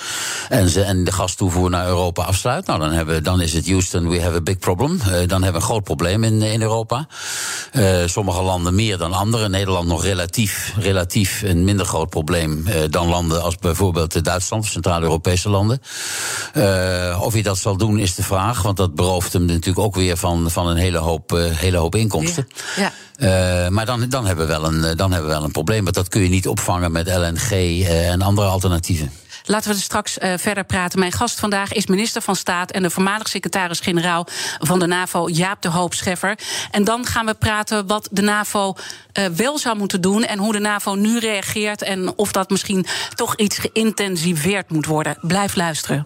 [0.48, 2.66] en, ze, en de gastoevoer naar Europa afsluit.
[2.66, 4.92] Nou, dan, hebben, dan is het Houston, we have a big problem.
[4.92, 7.06] Uh, dan hebben we een groot probleem in, in Europa.
[7.72, 9.48] Uh, sommige landen meer dan andere.
[9.48, 15.80] Nederland nog relatief, relatief een minder groot probleem dan landen als bijvoorbeeld Duitsland, Centraal-Europese landen.
[17.20, 20.16] of hij dat zal doen is de vraag, want dat berooft hem natuurlijk ook weer
[20.16, 22.48] van, van een hele hoop hele hoop inkomsten.
[22.76, 22.82] Ja.
[22.82, 22.92] ja.
[23.18, 25.82] Uh, maar dan, dan, hebben we wel een, eh, dan hebben we wel een probleem.
[25.82, 29.12] Want dat kun je niet opvangen met LNG uh, en andere alternatieven.
[29.44, 30.98] Laten we er straks uh, verder praten.
[30.98, 34.26] Mijn gast vandaag is minister van Staat en de voormalig secretaris-generaal
[34.58, 36.38] van de NAVO, Jaap de Hoop Scheffer.
[36.70, 38.74] En dan gaan we praten wat de NAVO
[39.18, 42.86] uh, wel zou moeten doen en hoe de NAVO nu reageert en of dat misschien
[43.14, 45.18] toch iets geïntensiveerd moet worden.
[45.20, 46.04] Blijf luisteren.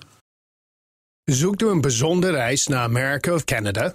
[1.24, 3.94] Zoekt u een bijzondere reis naar Amerika of Canada?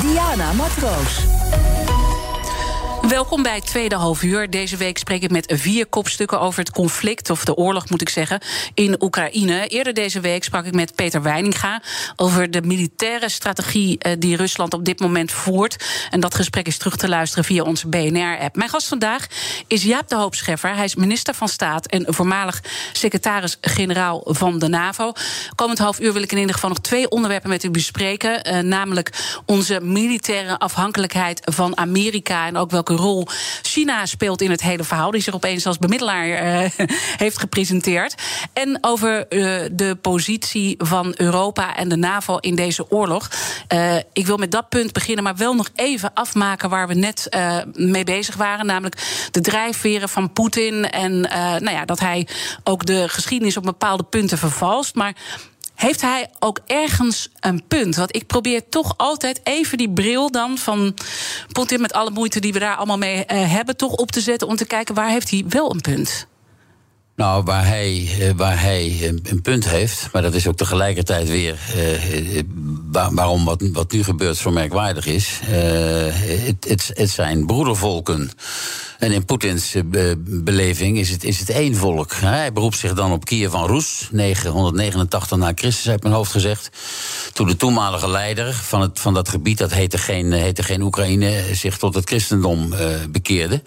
[0.00, 1.85] Diana Matroos.
[3.08, 4.50] Welkom bij het tweede half uur.
[4.50, 8.08] Deze week spreek ik met vier kopstukken over het conflict, of de oorlog moet ik
[8.08, 8.40] zeggen,
[8.74, 9.66] in Oekraïne.
[9.66, 11.82] Eerder deze week sprak ik met Peter Weininga
[12.16, 15.84] over de militaire strategie eh, die Rusland op dit moment voert.
[16.10, 18.56] En dat gesprek is terug te luisteren via onze BNR-app.
[18.56, 19.26] Mijn gast vandaag
[19.66, 20.74] is Jaap de Hoop Scheffer.
[20.74, 25.12] Hij is minister van Staat en voormalig secretaris-generaal van de NAVO.
[25.54, 28.48] Komend half uur wil ik in ieder geval nog twee onderwerpen met u bespreken.
[28.48, 33.28] Uh, namelijk onze militaire afhankelijkheid van Amerika en ook welke rol
[33.62, 35.10] China speelt in het hele verhaal.
[35.10, 36.70] Die zich opeens als bemiddelaar uh,
[37.24, 38.14] heeft gepresenteerd.
[38.52, 43.30] En over uh, de positie van Europa en de NAVO in deze oorlog.
[43.72, 47.28] Uh, ik wil met dat punt beginnen, maar wel nog even afmaken waar we net
[47.72, 48.66] mee bezig waren.
[48.66, 50.90] Namelijk de drijfveren van Poetin.
[50.90, 52.28] En nou ja, dat hij
[52.64, 54.94] ook de geschiedenis op bepaalde punten vervalst.
[54.94, 55.14] Maar
[55.76, 57.96] heeft hij ook ergens een punt?
[57.96, 60.94] Want ik probeer toch altijd even die bril dan van
[61.52, 64.48] Poetin met alle moeite die we daar allemaal mee uh, hebben, toch op te zetten
[64.48, 66.26] om te kijken waar heeft hij wel een punt.
[67.16, 71.58] Nou, waar hij, eh, waar hij een punt heeft, maar dat is ook tegelijkertijd weer
[71.76, 72.40] uh,
[73.10, 75.40] waarom wat, wat nu gebeurt zo merkwaardig is.
[75.44, 78.30] Het, het, zijn broedervolken.
[78.98, 79.74] En in Poetins
[80.26, 82.12] beleving is het, is het één volk.
[82.12, 86.70] Hij beroept zich dan op Kiev van Roes, 989 na Christus, ik mijn hoofd gezegd.
[87.32, 91.54] Toen de toenmalige leider van, het, van dat gebied, dat heette geen, heette geen Oekraïne,
[91.54, 92.74] zich tot het christendom
[93.10, 93.62] bekeerde.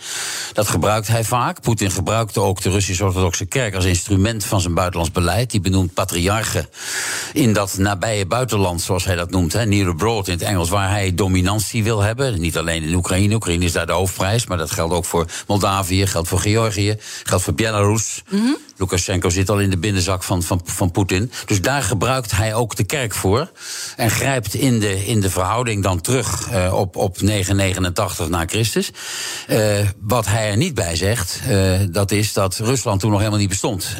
[0.54, 1.62] Dat gebruikt hij vaak.
[1.62, 5.52] Poetin gebruikte ook de Russisch-Orthodoxe Kerk als instrument van zijn buitenlands beleid.
[5.52, 6.68] Die benoemt patriarchen
[7.34, 11.16] in dat nabije buitenland, zoals hij dat noemt, near abroad in het Engels, waar hij
[11.16, 12.40] dominantie wil hebben.
[12.40, 13.36] Niet alleen in Oekraïne.
[13.36, 17.44] Oekraïne is daar de hoofdprijs, maar dat geldt ook voor Moldavië, geldt voor Georgië, geldt
[17.44, 18.22] voor Belarus.
[18.30, 18.58] -hmm.
[18.80, 21.32] Lukashenko zit al in de binnenzak van, van, van Poetin.
[21.46, 23.52] Dus daar gebruikt hij ook de kerk voor.
[23.96, 28.92] En grijpt in de, in de verhouding dan terug uh, op, op 989 na Christus.
[29.50, 33.40] Uh, wat hij er niet bij zegt, uh, dat is dat Rusland toen nog helemaal
[33.40, 33.96] niet bestond.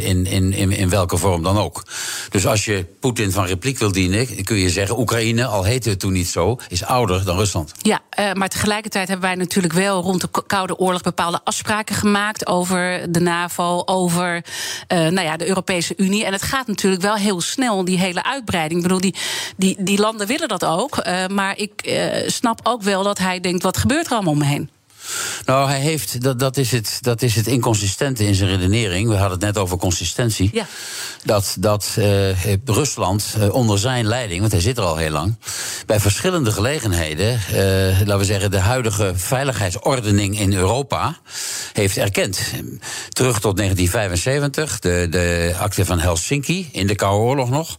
[0.00, 1.84] in, in, in, in welke vorm dan ook.
[2.30, 6.00] Dus als je Poetin van repliek wil dienen, kun je zeggen: Oekraïne, al heette het
[6.00, 7.72] toen niet zo, is ouder dan Rusland.
[7.78, 8.00] Ja,
[8.34, 13.20] maar tegelijkertijd hebben wij natuurlijk wel rond de Koude Oorlog bepaalde afspraken gemaakt over de
[13.20, 14.44] NAVO over
[14.92, 16.24] uh, nou ja, de Europese Unie.
[16.24, 18.80] En het gaat natuurlijk wel heel snel, die hele uitbreiding.
[18.80, 19.14] Ik bedoel, die,
[19.56, 21.06] die, die landen willen dat ook.
[21.06, 24.38] Uh, maar ik uh, snap ook wel dat hij denkt: wat gebeurt er allemaal om
[24.38, 24.70] me heen?
[25.44, 29.08] Nou, hij heeft, dat, dat, is het, dat is het inconsistente in zijn redenering.
[29.08, 30.50] We hadden het net over consistentie.
[30.52, 30.66] Ja.
[31.24, 35.34] Dat, dat uh, Rusland uh, onder zijn leiding, want hij zit er al heel lang,
[35.86, 37.58] bij verschillende gelegenheden, uh,
[37.98, 41.16] laten we zeggen, de huidige veiligheidsordening in Europa
[41.72, 42.40] heeft erkend.
[43.08, 47.78] Terug tot 1975, de, de akte van Helsinki in de Koude Oorlog nog.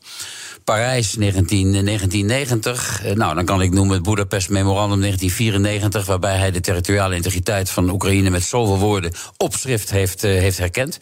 [0.67, 3.01] Parijs 19, 1990.
[3.03, 7.69] Eh, nou, dan kan ik noemen het Budapest Memorandum 1994, waarbij hij de territoriale integriteit
[7.69, 10.97] van Oekraïne met zoveel woorden op schrift heeft, uh, heeft herkend.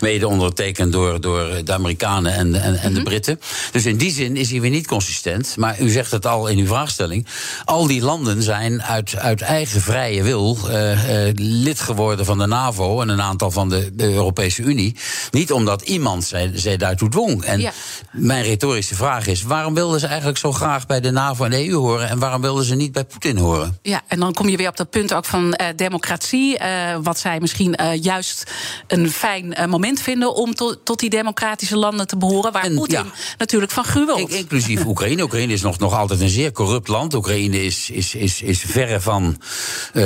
[0.00, 2.88] Mede ondertekend door, door de Amerikanen en, en, en mm -hmm.
[2.88, 3.04] de mhm.
[3.04, 3.40] Britten.
[3.72, 5.56] Dus in die zin is hij weer niet consistent.
[5.56, 7.26] Maar u zegt het al in uw vraagstelling.
[7.64, 10.98] Al die landen zijn uit, uit eigen vrije wil uh,
[11.34, 14.96] lid geworden van de NAVO en een aantal van de, de Europese Unie.
[15.30, 17.44] Niet omdat iemand zij, zij daartoe dwong.
[17.44, 17.72] En ja.
[18.12, 21.50] mijn retorische vraag vraag is: waarom wilden ze eigenlijk zo graag bij de NAVO en
[21.50, 23.78] de EU horen en waarom wilden ze niet bij Poetin horen?
[23.82, 26.58] Ja, en dan kom je weer op dat punt ook van uh, democratie.
[26.58, 26.66] Uh,
[27.02, 28.52] wat zij misschien uh, juist
[28.86, 32.52] een fijn moment vinden om to, tot die democratische landen te behoren.
[32.52, 33.04] Waar en, Poetin ja,
[33.38, 34.30] natuurlijk van gruwelt.
[34.30, 35.22] Inclusief Oekraïne.
[35.22, 37.14] Oekraïne is nog, nog altijd een zeer corrupt land.
[37.14, 39.40] Oekraïne is, is, is, is verre van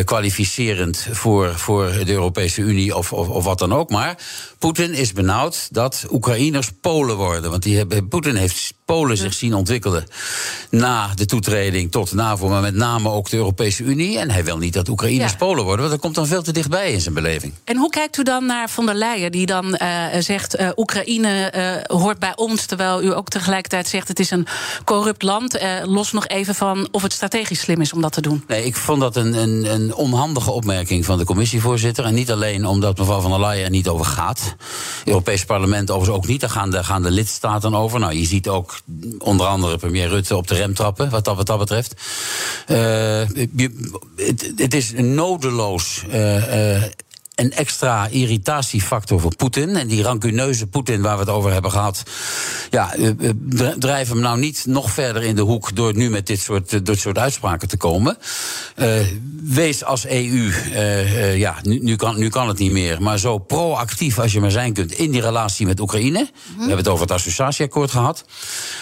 [0.05, 3.91] kwalificerend voor, voor de Europese Unie of, of, of wat dan ook.
[3.91, 4.19] Maar
[4.59, 7.51] Poetin is benauwd dat Oekraïners Polen worden.
[7.51, 10.07] Want die hebben, Poetin heeft Polen zich zien ontwikkelen
[10.71, 14.19] na de toetreding tot NAVO, maar met name ook de Europese Unie.
[14.19, 15.37] En hij wil niet dat Oekraïners ja.
[15.37, 17.53] Polen worden, want dat komt dan veel te dichtbij in zijn beleving.
[17.65, 21.53] En hoe kijkt u dan naar von der Leyen, die dan uh, zegt: uh, Oekraïne
[21.57, 24.47] uh, hoort bij ons, terwijl u ook tegelijkertijd zegt: het is een
[24.85, 25.59] corrupt land.
[25.85, 28.45] los nog even van of het strategisch slim is om dat te doen.
[28.47, 32.05] Nee, ik vond dat een, een, een onhandige opmerking van de commissievoorzitter.
[32.05, 34.48] En niet alleen omdat mevrouw van der Leyen er niet over gaat.
[34.49, 36.41] Het Europees Parlement overigens ook niet.
[36.41, 38.01] Daar gaan de, gaan de lidstaten over.
[38.01, 38.81] Nou, je ziet ook
[39.19, 41.95] onder andere premier Rutte op de rem trappen, wat dat, wat dat betreft.
[42.67, 43.23] Uh,
[44.57, 46.05] het, is nodeloos.
[46.09, 46.83] Uh, uh,
[47.39, 49.77] een extra irritatiefactor voor Poetin.
[49.77, 52.03] En die rancuneuze Poetin waar we het over hebben gehad.
[52.71, 53.11] Ja, uh,
[53.79, 56.99] drijf hem nou niet nog verder in de hoek door nu met dit soort, dit
[56.99, 58.17] soort uitspraken te komen.
[59.43, 60.53] wees als EU,
[61.37, 64.51] ja, nu, nu, kan, nu kan het niet meer, maar zo proactief als je maar
[64.51, 66.19] zijn kunt in die relatie met Oekraïne.
[66.19, 68.25] We hebben het over het associatieakkoord gehad.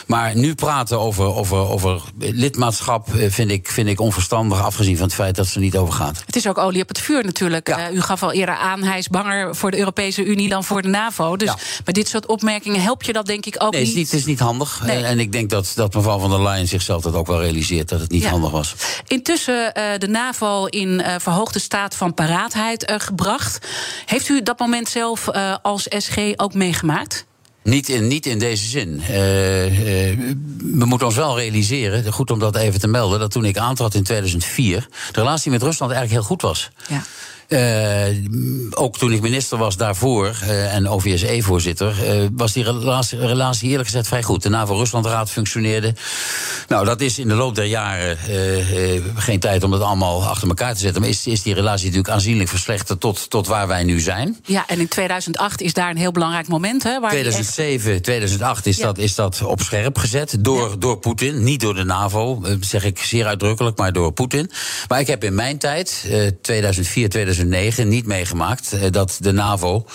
[0.06, 5.14] Maar nu praten over, over, over lidmaatschap vind ik, vind ik onverstandig, afgezien van het
[5.14, 6.22] feit dat ze er niet over gaat.
[6.26, 7.68] Het is ook olie op het vuur natuurlijk.
[7.68, 7.90] Ja.
[7.90, 10.88] u gaf al eerder aan, hij is banger voor de Europese Unie dan voor de
[10.88, 11.36] NAVO.
[11.36, 11.54] Dus
[11.84, 14.10] met dit soort opmerkingen help je dat denk ik ook nee, niet.
[14.10, 14.82] Het is niet, handig.
[14.84, 15.04] Nee.
[15.04, 18.00] En ik denk dat, dat mevrouw van der Leyen zichzelf dat ook wel realiseert, dat
[18.00, 18.74] het niet handig was.
[19.06, 23.66] Intussen uh, de NAVO in uh, verhoogde staat van paraatheid uh, gebracht.
[24.06, 25.28] Heeft u dat moment zelf
[25.62, 27.26] als SG ook meegemaakt?
[27.66, 29.02] Niet in, niet in deze zin.
[29.10, 30.18] Uh, uh,
[30.58, 33.94] we moeten ons wel realiseren, goed om dat even te melden, dat toen ik aantrad
[33.94, 36.70] in 2004, de relatie met Rusland eigenlijk heel goed was.
[36.88, 37.02] Ja.
[37.48, 38.06] Uh,
[38.70, 43.88] ook toen ik minister was daarvoor uh, en OVSE-voorzitter, uh, was die relatie, relatie, eerlijk
[43.88, 44.42] gezegd vrij goed.
[44.42, 45.94] De NAVO-Rusland-raad functioneerde.
[46.68, 48.18] Nou, dat is in de loop der jaren
[49.14, 51.00] geen tijd om dat allemaal achter elkaar te zetten.
[51.00, 54.36] Maar is, is die relatie natuurlijk aanzienlijk verslechterd tot, tot waar wij nu zijn.
[54.44, 56.82] Ja, en in 2008 is daar een heel belangrijk moment.
[56.82, 58.02] Hè, waar 2007, echt...
[58.02, 58.84] 2008 is, ja.
[58.84, 60.76] dat, is dat op scherp gezet door, ja.
[60.78, 61.44] door Poetin.
[61.44, 64.50] Niet door de NAVO, zeg ik zeer uitdrukkelijk, maar door Poetin.
[64.88, 66.04] Maar ik heb in mijn tijd,
[66.42, 67.35] 2004, 2005.
[67.36, 69.86] 2009 niet meegemaakt uh, dat de NAVO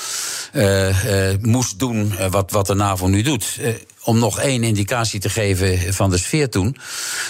[0.53, 3.59] uh, uh, moest doen wat, wat de NAVO nu doet
[4.03, 6.77] om nog één indicatie te geven van de sfeer toen.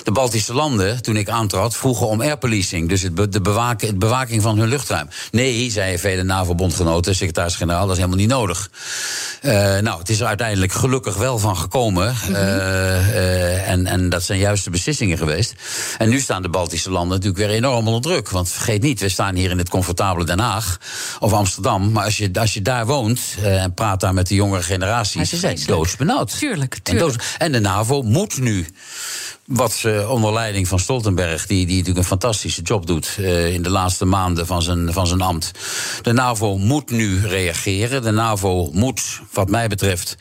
[0.03, 2.89] De Baltische landen, toen ik aantrad, vroegen om airpolicing.
[2.89, 5.09] Dus het, de bewaken, het bewaking van hun luchtruim.
[5.31, 8.69] Nee, zeiden vele NAVO-bondgenoten, secretaris-generaal, dat is helemaal niet nodig.
[9.41, 12.07] Uh, nou, het is er uiteindelijk gelukkig wel van gekomen.
[12.07, 12.35] Mm -hmm.
[12.35, 15.53] uh, uh, en, en dat zijn juiste beslissingen geweest.
[15.97, 18.29] En nu staan de Baltische landen natuurlijk weer enorm onder druk.
[18.29, 20.77] Want vergeet niet, we staan hier in het comfortabele Den Haag
[21.19, 21.91] of Amsterdam.
[21.91, 25.37] Maar als je, als je daar woont en praat daar met de jongere generatie, ze
[25.37, 26.39] zijn doodsbenauwd.
[26.39, 26.60] Tuurlijk.
[26.69, 28.65] Tuurlijk, En de NAVO moet nu
[29.45, 33.61] wat ze onder leiding van Stoltenberg, die, die natuurlijk een fantastische job doet uh, in
[33.61, 35.51] de laatste maanden van zijn, van zijn ambt.
[36.01, 38.01] De NAVO moet nu reageren.
[38.01, 40.17] De NAVO moet, wat mij betreft,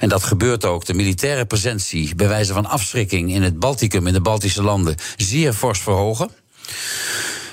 [0.00, 4.12] en dat gebeurt ook, de militaire presentie bij wijze van afschrikking in het Balticum, in
[4.12, 6.30] de Baltische landen, zeer fors verhogen.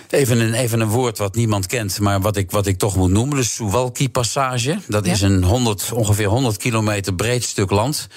[0.09, 3.09] Even een, even een woord wat niemand kent, maar wat ik, wat ik toch moet
[3.09, 3.37] noemen.
[3.37, 4.79] De Suwalki-passage.
[4.87, 5.11] Dat ja.
[5.11, 8.07] is een 100, ongeveer 100 kilometer breed stuk land.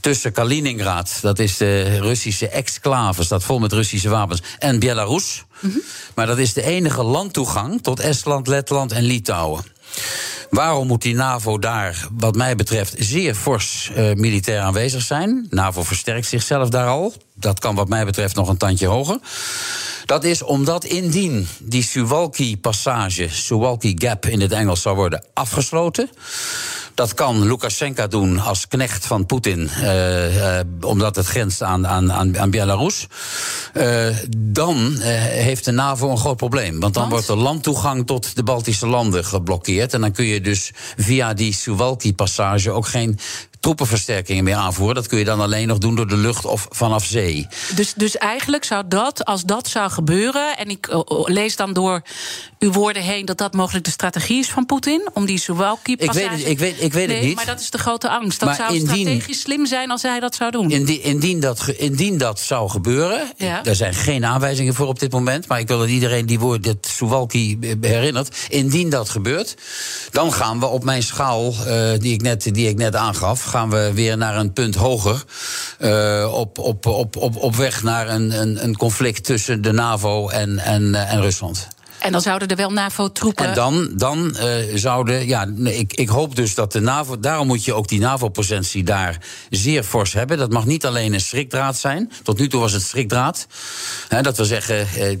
[0.00, 5.44] Tussen Kaliningrad, dat is de Russische exclave, staat vol met Russische wapens, en Belarus.
[5.60, 5.82] Mm -hmm.
[6.14, 9.64] Maar dat is de enige landtoegang tot Estland, Letland en Litouwen.
[10.50, 15.46] Waarom moet die NAVO daar, wat mij betreft, zeer fors uh, militair aanwezig zijn?
[15.50, 17.12] NAVO versterkt zichzelf daar al.
[17.34, 19.18] Dat kan, wat mij betreft, nog een tandje hoger.
[20.04, 26.10] Dat is omdat indien die Suwalki-passage, Suwalki Gap in het Engels zou worden afgesloten.
[26.98, 32.12] Dat kan Lukashenko doen als knecht van Poetin, uh, uh, omdat het grenst aan, aan,
[32.12, 33.06] aan, aan Belarus.
[33.74, 36.80] Uh, dan heeft de NAVO een groot probleem.
[36.80, 37.12] Want dan Want?
[37.12, 39.94] wordt de landtoegang tot de Baltische landen geblokkeerd.
[39.94, 43.18] En dan kun je dus via die Suwalki-passage ook geen
[43.68, 44.94] troepenversterkingen meer aanvoeren.
[44.94, 47.46] Dat kun je dan alleen nog doen door de lucht of vanaf zee.
[47.74, 50.56] Dus, dus eigenlijk zou dat, als dat zou gebeuren...
[50.56, 52.02] en ik uh, lees dan door
[52.58, 53.24] uw woorden heen...
[53.24, 55.08] dat dat mogelijk de strategie is van Poetin...
[55.12, 56.24] om die Suwalki-passage...
[56.24, 57.36] Ik weet het, ik weet, ik weet nee, het niet.
[57.36, 58.40] maar dat is de grote angst.
[58.40, 60.70] Dat maar zou indien, strategisch slim zijn als hij dat zou doen.
[60.70, 63.32] Indien, indien, dat, indien dat zou gebeuren...
[63.36, 63.64] Ja.
[63.64, 65.48] er zijn geen aanwijzingen voor op dit moment...
[65.48, 68.36] maar ik wil dat iedereen die woord, dat Suwalki herinnert...
[68.48, 69.56] indien dat gebeurt,
[70.10, 71.54] dan gaan we op mijn schaal...
[71.66, 75.24] Uh, die, ik net, die ik net aangaf gaan we weer naar een punt hoger.
[75.80, 80.28] Uh, op, op, op, op, op weg naar een, een, een conflict tussen de NAVO
[80.28, 81.68] en, en, en Rusland.
[81.98, 83.46] En dan zouden er wel NAVO-troepen.
[83.46, 84.44] En dan, dan uh,
[84.74, 85.26] zouden.
[85.26, 87.20] Ja, ik, ik hoop dus dat de NAVO.
[87.20, 89.18] Daarom moet je ook die NAVO-presentie daar
[89.50, 90.38] zeer fors hebben.
[90.38, 92.12] Dat mag niet alleen een schrikdraad zijn.
[92.22, 93.46] Tot nu toe was het schrikdraad.
[94.08, 94.86] He, dat wil zeggen.
[94.96, 95.18] Uh,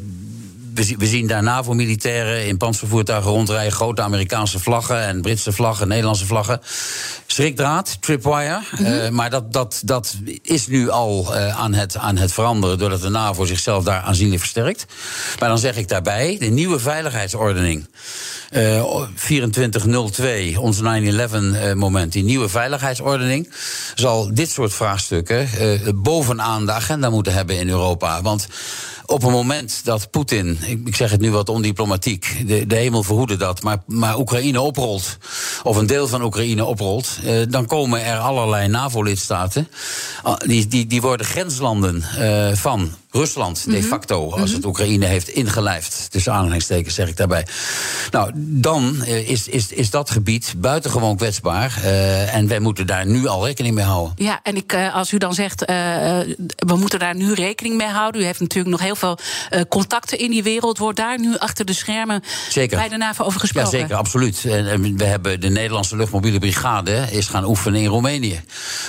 [0.86, 3.72] we zien daar NAVO-militairen in panzervoertuigen rondrijden.
[3.72, 6.60] Grote Amerikaanse vlaggen en Britse vlaggen, Nederlandse vlaggen.
[7.26, 8.60] Schrikdraad, tripwire.
[8.78, 8.94] Mm -hmm.
[8.94, 12.78] uh, maar dat, dat, dat is nu al uh, aan, het, aan het veranderen...
[12.78, 14.86] doordat de NAVO zichzelf daar aanzienlijk versterkt.
[15.38, 17.86] Maar dan zeg ik daarbij, de nieuwe veiligheidsordening...
[18.52, 23.52] Uh, 2402, ons 9-11-moment, die nieuwe veiligheidsordening...
[23.94, 25.48] zal dit soort vraagstukken
[26.02, 28.22] bovenaan de agenda moeten hebben in Europa.
[28.22, 28.46] Want
[29.08, 33.36] op het moment dat Poetin, ik, zeg het nu wat ondiplomatiek, de, de hemel verhoede
[33.36, 35.18] dat, maar, maar Oekraïne oprolt,
[35.62, 39.68] of een deel van Oekraïne oprolt, eh, dan komen er allerlei NAVO-lidstaten,
[40.26, 43.82] uh, die, die, die worden grenslanden uh, van Rusland, de mhm.
[43.82, 46.10] facto, als het Oekraïne heeft ingelijfd.
[46.10, 47.46] Tussen aanhalingstekens zeg ik daarbij.
[48.10, 51.80] Nou, dan eh, is, is, is dat gebied buitengewoon kwetsbaar.
[51.84, 54.12] Uh, en wij moeten daar nu al rekening mee houden.
[54.16, 55.66] Ja, en ik, uh, als u dan zegt, uh,
[56.56, 58.20] we moeten daar nu rekening mee houden.
[58.20, 59.18] U heeft natuurlijk nog heel veel
[59.68, 60.78] contacten in die wereld.
[60.78, 62.78] Wordt daar nu achter de schermen zeker.
[62.78, 63.70] bij de NAVO over gesproken?
[63.70, 64.44] Ja, zeker, absoluut.
[64.44, 68.40] En, en we hebben de Nederlandse luchtmobiele brigade is gaan oefenen in Roemenië.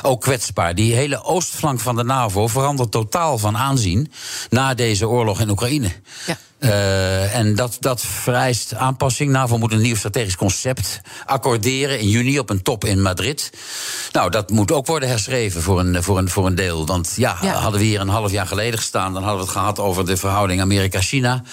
[0.02, 0.76] Ook kwetsbaar.
[0.76, 4.09] Die hele oostflank van de NAVO verandert totaal van aanzien
[4.50, 5.92] na deze oorlog in Oekraïne.
[6.26, 6.38] Ja.
[6.60, 9.32] Uh, en dat, dat vereist aanpassing.
[9.32, 13.52] NAVO moet een nieuw strategisch concept accorderen in juni op een top in Madrid.
[14.12, 16.86] Nou, dat moet ook worden herschreven voor een, voor een, voor een deel.
[16.86, 19.80] Want ja, hadden we hier een half jaar geleden gestaan, dan hadden we het gehad
[19.80, 21.44] over de verhouding Amerika-China.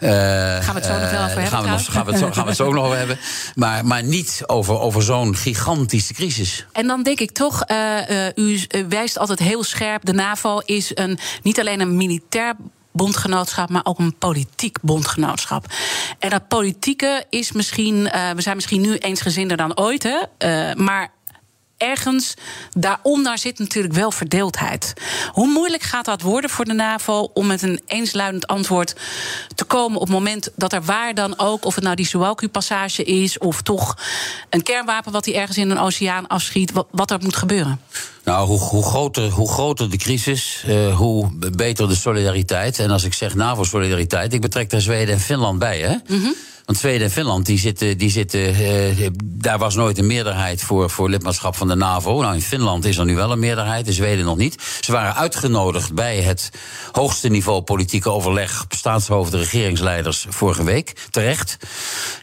[0.00, 1.46] Uh, gaan we het zo nog wel over hebben?
[1.46, 3.18] Gaan we, nog, gaan, we het zo, gaan we het zo ook nog over hebben.
[3.54, 6.66] Maar, maar niet over, over zo'n gigantische crisis.
[6.72, 11.18] En dan denk ik toch, uh, u wijst altijd heel scherp: de NAVO is een,
[11.42, 12.54] niet alleen een militair
[12.92, 15.66] bondgenootschap, maar ook een politiek bondgenootschap.
[16.18, 20.74] En dat politieke is misschien, uh, we zijn misschien nu eensgezinder dan ooit, hè, uh,
[20.74, 21.12] maar
[21.82, 22.34] ergens
[22.70, 24.92] daaronder zit natuurlijk wel verdeeldheid.
[25.32, 28.94] Hoe moeilijk gaat dat worden voor de NAVO om met een eensluidend antwoord
[29.54, 33.04] te komen op het moment dat er waar dan ook, of het nou die Suwalku-passage
[33.04, 33.96] is, of toch
[34.50, 37.80] een kernwapen wat hij ergens in een oceaan afschiet, wat, wat er moet gebeuren?
[38.24, 42.78] Nou, hoe, hoe, groter, hoe groter de crisis, uh, hoe beter de solidariteit.
[42.78, 45.92] En als ik zeg NAVO-solidariteit, ik betrek daar Zweden en Finland bij, hè?
[45.92, 46.34] Mm -hmm.
[46.64, 50.90] Want Zweden en Finland, die zitten, die zitten, uh, daar was nooit een meerderheid voor,
[50.90, 52.20] voor lidmaatschap van de NAVO.
[52.20, 54.62] Nou, in Finland is er nu wel een meerderheid, in Zweden nog niet.
[54.80, 56.50] Ze waren uitgenodigd bij het
[56.92, 60.92] hoogste niveau politieke overleg, staatshoofden, regeringsleiders, vorige week.
[61.10, 61.56] Terecht.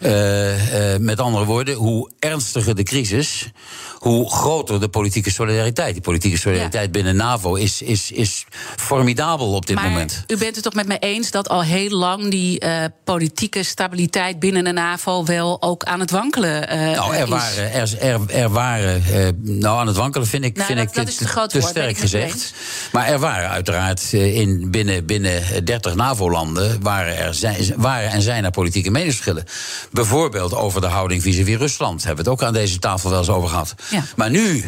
[0.01, 0.51] Uh,
[0.99, 3.51] met andere woorden, hoe ernstiger de crisis,
[3.99, 5.93] hoe groter de politieke solidariteit.
[5.93, 8.45] Die politieke solidariteit binnen NAVO is, is, is
[8.75, 10.23] formidabel op dit maar moment.
[10.27, 14.39] U bent het toch met mij eens dat al heel lang die uh, politieke stabiliteit
[14.39, 17.29] binnen de NAVO wel ook aan het wankelen uh, nou, er is?
[17.29, 20.87] Waren, er, er, er waren, uh, nou aan het wankelen vind ik, nou, vind dat,
[20.87, 22.53] ik dat is te, groot te sterk gezegd.
[22.91, 28.43] Maar er waren uiteraard in, binnen, binnen 30 NAVO-landen waren, er zijn, waren en zijn
[28.43, 29.43] er politieke meningsverschillen.
[29.91, 32.03] Bijvoorbeeld over de houding vis-à-vis -vis Rusland.
[32.03, 33.75] Hebben we het ook aan deze tafel wel eens over gehad.
[33.89, 34.03] Ja.
[34.15, 34.63] Maar nu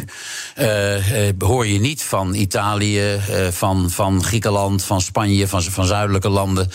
[0.60, 6.30] uh, hoor je niet van Italië, uh, van, van Griekenland, van Spanje, van, van zuidelijke
[6.30, 6.68] landen,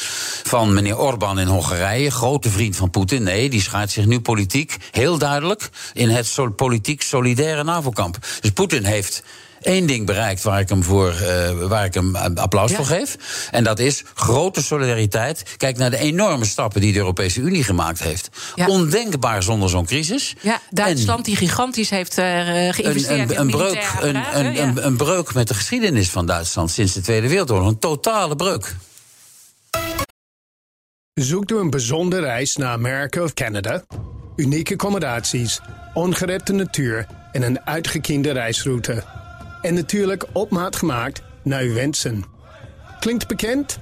[0.42, 3.22] van meneer Orbán in Hongarije, grote vriend van Poetin.
[3.22, 8.18] Nee, die schaart zich nu politiek heel duidelijk in het politiek solidaire NAVO-kamp.
[8.40, 9.22] Dus Poetin heeft
[9.66, 12.76] één ding bereikt waar ik hem, voor, uh, waar ik hem applaus ja.
[12.76, 13.16] voor geef.
[13.50, 15.54] En dat is grote solidariteit.
[15.56, 18.28] Kijk naar de enorme stappen die de Europese Unie gemaakt heeft.
[18.54, 18.66] Ja.
[18.66, 20.34] Ondenkbaar zonder zo'n crisis.
[20.40, 24.86] Ja, Duitsland en die gigantisch heeft uh, geïnvesteerd een, een, een breuk, een, een, een,
[24.86, 27.68] een breuk met de geschiedenis van Duitsland sinds de Tweede Wereldoorlog.
[27.68, 28.74] Een totale breuk.
[31.14, 33.84] Zoekt u een bijzondere reis naar Amerika of Canada?
[34.36, 35.60] Unieke accommodaties,
[35.94, 39.04] ongerepte natuur en een uitgekiende reisroute.
[39.62, 42.24] En natuurlijk op maat gemaakt naar uw wensen.
[43.00, 43.78] Klinkt bekend?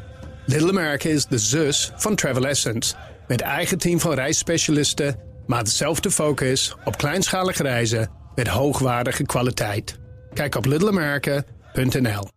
[0.47, 2.95] Little America is de zus van Travel Essence.
[3.29, 5.17] Met eigen team van reisspecialisten,
[5.47, 9.99] maar dezelfde focus op kleinschalige reizen met hoogwaardige kwaliteit.
[10.35, 12.29] Kijk op littleamerica.nl.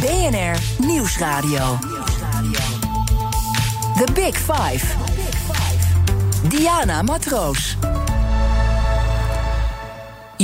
[0.00, 1.78] BNR Nieuwsradio.
[3.96, 4.86] The Big Five.
[6.48, 7.76] Diana Matroos.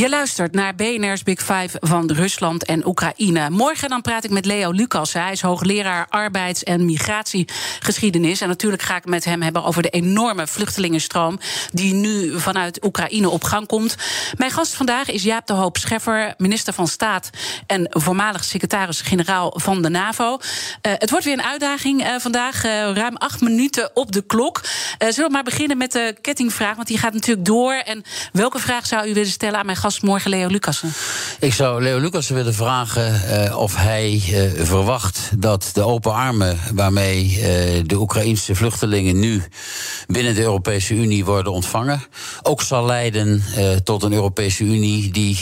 [0.01, 3.51] Je luistert naar BNR's Big Five van Rusland en Oekraïne.
[3.51, 5.13] Morgen dan praat ik met Leo Lucas.
[5.13, 8.41] Hij is hoogleraar arbeids- en migratiegeschiedenis.
[8.41, 11.39] En natuurlijk ga ik met hem hebben over de enorme vluchtelingenstroom...
[11.73, 13.97] die nu vanuit Oekraïne op gang komt.
[14.37, 17.31] Mijn gast vandaag is Jaap de Hoop Scheffer, minister van Staat...
[17.67, 20.33] en voormalig secretaris-generaal van de NAVO.
[20.33, 20.39] Uh,
[20.83, 22.65] het wordt weer een uitdaging uh, vandaag.
[22.65, 24.61] Uh, ruim acht minuten op de klok.
[24.99, 27.73] zullen we maar beginnen met de kettingvraag, want die gaat natuurlijk door.
[27.73, 30.93] En welke vraag zou u willen stellen aan mijn gast morgen Leo Lucassen?
[31.41, 36.59] Ik zou Leo Lucassen willen vragen uh, of hij uh, verwacht dat de open armen
[36.75, 37.43] waarmee uh,
[37.87, 39.43] de Oekraïnse vluchtelingen nu
[40.07, 42.03] binnen de Europese Unie worden ontvangen,
[42.43, 43.43] ook zal leiden
[43.85, 45.39] tot een Europese Unie die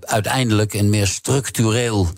[0.00, 2.08] uiteindelijk een meer structureel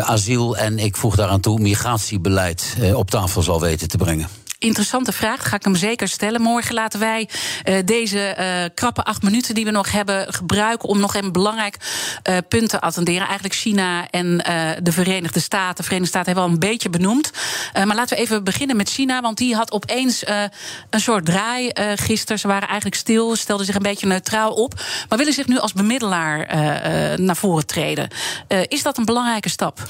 [0.00, 5.48] asiel en ik voeg daaraan toe migratiebeleid op tafel zal weten te brengen interessante vraag.
[5.48, 6.40] Ga ik hem zeker stellen.
[6.40, 7.28] Morgen laten wij
[7.64, 11.76] uh, deze uh, krappe acht minuten die we nog hebben gebruiken om nog een belangrijk
[12.28, 13.26] uh, punt te attenderen.
[13.26, 14.36] Eigenlijk China en
[14.82, 15.76] de Verenigde Staten.
[15.76, 17.30] De Verenigde Staten hebben we al een beetje benoemd.
[17.72, 19.20] maar laten we even beginnen met China.
[19.20, 20.24] Want die had opeens
[20.90, 22.38] een soort draai gisteren.
[22.38, 24.74] Ze waren eigenlijk stil, stelden zich een beetje neutraal op.
[25.08, 26.46] Maar willen zich nu als bemiddelaar
[27.20, 28.08] naar voren treden.
[28.68, 29.88] is dat een belangrijke stap?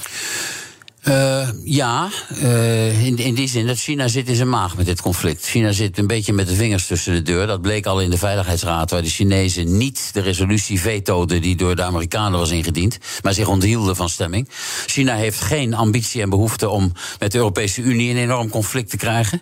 [1.09, 2.09] Uh, ja,
[2.43, 5.45] uh, in, in die zin dat China zit in zijn maag met dit conflict.
[5.45, 7.47] China zit een beetje met de vingers tussen de deur.
[7.47, 11.75] Dat bleek al in de Veiligheidsraad, waar de Chinezen niet de resolutie vetoden die door
[11.75, 14.49] de Amerikanen was ingediend, maar zich onthielden van stemming.
[14.85, 18.97] China heeft geen ambitie en behoefte om met de Europese Unie een enorm conflict te
[18.97, 19.41] krijgen.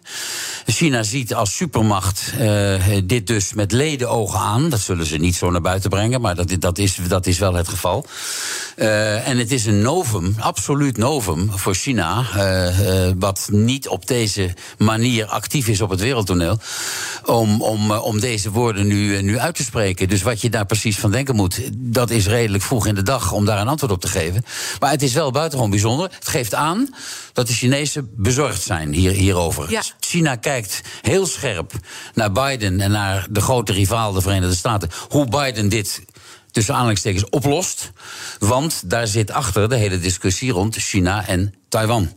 [0.65, 4.69] China ziet als supermacht uh, dit dus met ledenogen aan.
[4.69, 7.53] Dat zullen ze niet zo naar buiten brengen, maar dat, dat, is, dat is wel
[7.53, 8.05] het geval.
[8.75, 14.53] en het is een novum, absoluut novum voor China, uh, uh, wat niet op deze
[14.77, 16.59] manier actief is op het wereldtoneel,
[17.25, 20.09] om, om, uh, om deze woorden nu, nu uit te spreken.
[20.09, 23.31] Dus wat je daar precies van denken moet, dat is redelijk vroeg in de dag
[23.31, 24.45] om daar een antwoord op te geven.
[24.79, 26.09] Maar het is wel buitengewoon bijzonder.
[26.19, 26.95] Het geeft aan
[27.33, 29.71] dat de Chinezen bezorgd zijn hier, hierover.
[29.71, 29.81] Ja.
[29.99, 31.71] China kijkt heel scherp
[32.13, 34.89] naar Biden en naar de grote rivaal, de Verenigde Staten.
[35.09, 36.01] Hoe Biden dit
[36.57, 37.91] tussen aanhalingstekens oplost.
[38.39, 42.09] Want daar zit achter de hele discussie rond China en Taiwan.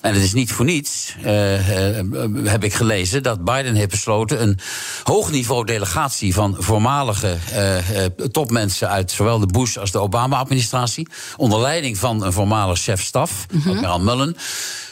[0.00, 4.42] En het is niet voor niets, uh, uh, heb ik gelezen, dat Biden heeft besloten
[4.42, 4.58] een
[5.02, 11.98] hoogniveau delegatie van voormalige uh, topmensen uit zowel de Bush als de Obama-administratie, onder leiding
[11.98, 13.70] van een voormalig chef-staf, mm -hmm.
[13.70, 14.36] admiraal Mullen,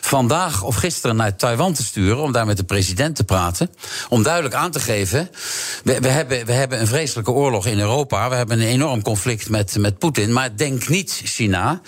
[0.06, 3.70] vandaag of gisteren naar Taiwan te sturen om daar met de president te praten.
[4.08, 5.30] Om duidelijk aan te geven:
[5.84, 8.28] we, we, hebben, we hebben een vreselijke oorlog in Europa.
[8.28, 10.32] We hebben een enorm conflict met, met Poetin.
[10.32, 11.80] Maar denk niet, China,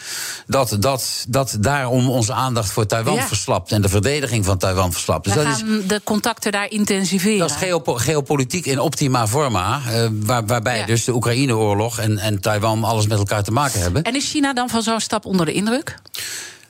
[0.46, 1.56] dat, dat, dat
[1.98, 3.26] daarom onze aandacht voor Taiwan ja.
[3.26, 5.24] verslapt en de verdediging van Taiwan verslapt.
[5.24, 7.38] Dus we dat gaan is, de contacten daar intensiveren.
[7.38, 10.86] Dat is geopo geopolitiek in optima forma, uh, waar, waarbij ja.
[10.86, 14.02] dus de Oekraïne-oorlog en, en Taiwan alles met elkaar te maken hebben.
[14.02, 15.98] En is China dan van zo'n stap onder de indruk?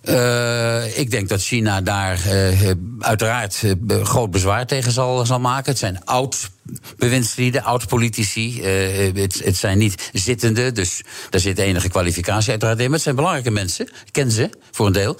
[0.04, 5.70] Uh, ik denk dat China daar uh, uiteraard uh, groot bezwaar tegen zal, zal maken.
[5.70, 6.50] Het zijn oud
[6.96, 8.60] bewindslieden, oud-politici.
[8.60, 12.84] Uh, het, het, zijn niet zittende, dus daar zit enige kwalificatie uiteraard in.
[12.84, 15.18] Maar het zijn belangrijke mensen, ik ken ze voor een deel.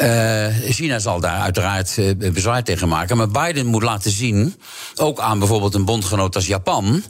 [0.00, 3.16] Uh, China zal daar uiteraard uh, bezwaar tegen maken.
[3.16, 4.54] Maar Biden moet laten zien,
[4.96, 7.02] ook aan bijvoorbeeld een bondgenoot als Japan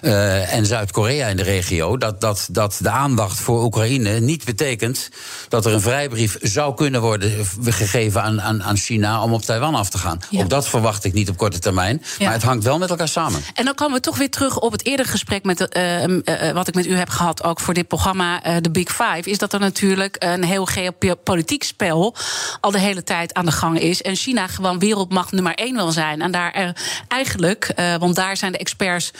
[0.00, 5.08] en Zuid-Korea in de regio, dat, dat, dat de aandacht voor Oekraïne niet betekent
[5.48, 9.74] dat er een vrijbrief zou kunnen worden gegeven aan, aan, aan China om op Taiwan
[9.74, 10.18] af te gaan.
[10.30, 10.42] Ja.
[10.42, 12.02] Ook dat verwacht ik niet op korte termijn.
[12.18, 12.24] Ja.
[12.24, 13.08] Maar het hangt wel met elkaar
[13.54, 16.68] En dan komen we toch weer terug op het eerdere gesprek met, uh, uh, wat
[16.68, 19.30] ik met u heb gehad, ook voor dit programma, de Big Five.
[19.30, 22.14] Is dat er natuurlijk een heel geopolitiek spel
[22.60, 24.02] al de hele tijd aan de gang is.
[24.02, 26.22] En China gewoon wereldmacht nummer één wil zijn.
[26.22, 26.74] En daar
[27.08, 29.10] eigenlijk, want daar zijn de experts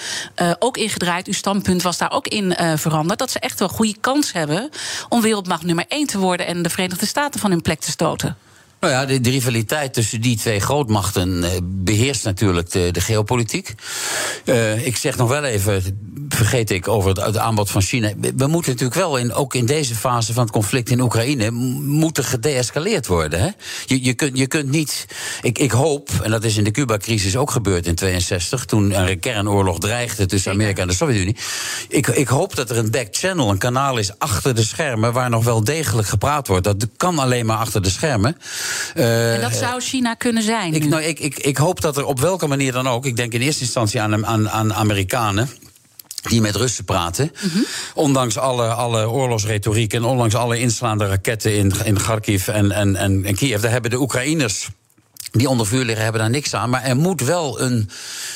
[0.58, 1.26] ook in gedraaid.
[1.26, 3.18] Uw standpunt was daar ook in veranderd.
[3.18, 4.70] Dat ze echt wel goede kans hebben
[5.08, 8.43] om wereldmacht nummer één te worden en de Verenigde Staten van hun plek te stoten.
[8.84, 13.74] Nou ja, de, de, rivaliteit tussen die twee grootmachten uh, beheerst natuurlijk de, de geopolitiek.
[14.44, 15.82] Uh, ik zeg nog wel even,
[16.28, 18.12] vergeet ik, over het, het, aanbod van China.
[18.36, 22.24] We moeten natuurlijk wel, in, ook in deze fase van het conflict in Oekraïne, moeten
[22.24, 23.40] gedeescaleerd worden.
[23.40, 23.48] Hè?
[23.86, 25.06] Je, je, kunt, je kunt niet.
[25.42, 29.18] Ik, ik hoop, en dat is in de Cuba-crisis ook gebeurd in 62, toen een
[29.18, 31.36] kernoorlog dreigde tussen Amerika en de Sovjet-Unie.
[31.88, 35.30] Ik, ik hoop dat er een back channel, een kanaal is achter de schermen, waar
[35.30, 36.64] nog wel degelijk gepraat wordt.
[36.64, 38.36] Dat kan alleen maar achter de schermen.
[38.94, 40.74] Uh, en dat zou China kunnen zijn?
[40.74, 43.32] Ik, nou, ik, ik, ik hoop dat er op welke manier dan ook, ik denk
[43.32, 45.48] in eerste instantie aan, aan, aan Amerikanen
[46.28, 47.32] die met Russen praten.
[47.42, 47.66] Mm -hmm.
[47.94, 53.24] Ondanks alle, alle oorlogsretoriek en ondanks alle inslaande raketten in, in Kharkiv en, en, en,
[53.24, 54.68] en Kiev, daar hebben de Oekraïners
[55.30, 56.70] die onder vuur liggen hebben daar niks aan.
[56.70, 57.90] Maar er moet wel een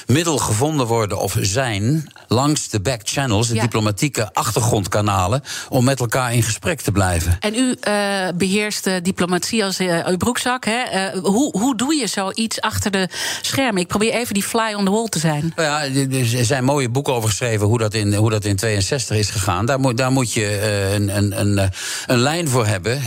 [0.09, 3.61] middel gevonden worden of zijn langs de back channels, de ja.
[3.61, 7.37] diplomatieke achtergrondkanalen, om met elkaar in gesprek te blijven.
[7.41, 10.65] En u uh, beheerst de diplomatie als uh, uw broekzak.
[10.65, 11.13] Hè?
[11.15, 13.09] Uh, hoe, hoe doe je zoiets achter de
[13.43, 13.83] schermen?
[13.83, 15.53] Ik probeer even die fly on the wall te zijn.
[15.57, 19.17] Nou ja, er zijn mooie boeken over geschreven hoe dat in, hoe dat in 62
[19.17, 19.67] is gegaan.
[19.67, 20.61] Daar moet, daar moet je
[20.95, 21.71] een, een, een,
[22.07, 23.03] een lijn voor hebben.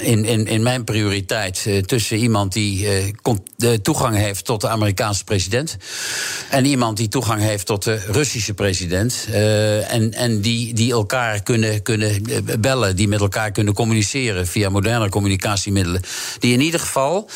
[0.00, 2.88] in, in, in mijn prioriteit tussen iemand die
[3.82, 5.76] toegang heeft tot de Amerikaanse president.
[6.50, 9.26] En iemand die toegang heeft tot de Russische president.
[9.30, 12.22] Uh, en en die, die elkaar kunnen, kunnen
[12.60, 16.02] bellen, die met elkaar kunnen communiceren via moderne communicatiemiddelen.
[16.38, 17.30] Die in ieder geval.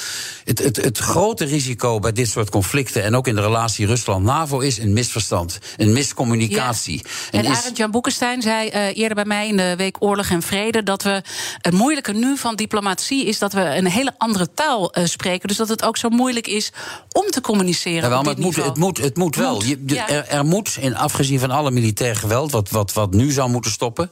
[0.44, 4.58] Het, het, het grote risico bij dit soort conflicten en ook in de relatie Rusland-NAVO
[4.58, 7.00] is een misverstand, een miscommunicatie.
[7.30, 7.38] Ja.
[7.38, 10.42] En, en Arend Jan Boekenstein zei uh, eerder bij mij in de week Oorlog en
[10.42, 11.22] Vrede dat we
[11.58, 15.48] het moeilijke nu van diplomatie is dat we een hele andere taal uh, spreken.
[15.48, 16.72] Dus dat het ook zo moeilijk is
[17.12, 18.02] om te communiceren.
[18.02, 18.69] Ja, wel, op maar dit het moet, niveau.
[18.70, 19.54] Het moet, het moet wel.
[19.54, 20.08] Moet, Je- de- ja.
[20.08, 23.70] er, er moet, in afgezien van alle militair geweld, wat, wat, wat nu zou moeten
[23.70, 24.10] stoppen,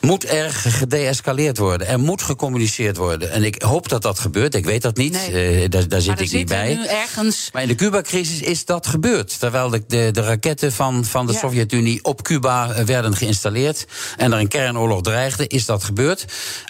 [0.00, 1.86] moet er gedeescaleerd worden.
[1.86, 3.30] Er moet gecommuniceerd worden.
[3.32, 4.54] En ik hoop dat dat gebeurt.
[4.54, 5.12] Ik weet dat niet.
[5.30, 5.68] Nee.
[5.68, 6.74] Eh, daar zit ik niet bij.
[6.74, 7.48] nu ergens.
[7.52, 9.38] Maar in de Cuba-crisis is dat gebeurd.
[9.38, 11.38] Terwijl de, de, de raketten van, van de Ja.
[11.38, 13.86] Sovjet-Unie op Cuba eh, werden geïnstalleerd.
[14.16, 16.24] en er een kernoorlog dreigde, is dat gebeurd.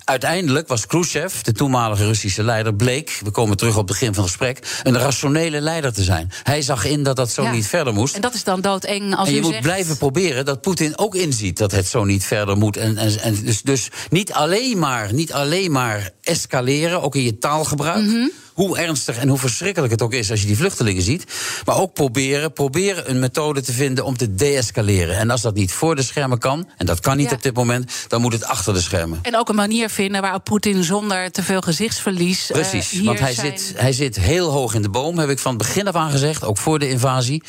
[0.05, 3.21] Uiteindelijk was Khrushchev, de toenmalige Russische leider, bleek.
[3.25, 4.81] we komen terug op het begin van het gesprek.
[4.83, 6.31] een rationele leider te zijn.
[6.43, 7.51] Hij zag in dat dat zo Ja.
[7.51, 8.15] niet verder moest.
[8.15, 10.99] En dat is dan doodeng als En je u moet zegt, blijven proberen dat Poetin
[10.99, 12.77] ook inziet dat het zo niet verder moet.
[12.77, 17.39] En, en, en dus, dus niet, alleen maar, niet alleen maar escaleren, ook in je
[17.39, 18.05] taalgebruik.
[18.05, 18.27] Mhm.
[18.59, 21.25] Hoe ernstig en hoe verschrikkelijk het ook is als je die vluchtelingen ziet.
[21.65, 25.17] Maar ook proberen, proberen een methode te vinden om te deescaleren.
[25.17, 27.37] En als dat niet voor de schermen kan, en dat kan niet Ja.
[27.37, 29.19] op dit moment, dan moet het achter de schermen.
[29.23, 32.51] En ook een manier vinden waarop Poetin zonder te veel gezichtsverlies.
[32.51, 35.39] eh, Precies, want hij zijn- zit, hij zit heel hoog in de boom, heb ik
[35.39, 37.43] van het begin af aan gezegd, ook voor de invasie.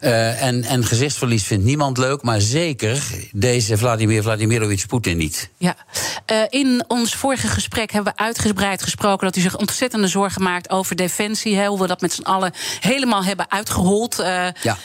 [0.00, 3.02] Eh, en, en gezichtsverlies vindt niemand leuk, maar zeker
[3.32, 5.48] deze Vladimir Vladimirovich Poetin niet.
[5.56, 5.74] Ja,
[6.26, 10.44] Eh, in ons vorige gesprek hebben we uitgebreid gesproken dat u zich ontzettende zorgen maakt
[10.68, 11.66] over defensie.
[11.66, 14.18] Hoe we dat met z'n allen helemaal hebben uitgehold.
[14.18, 14.76] Eh, Ja.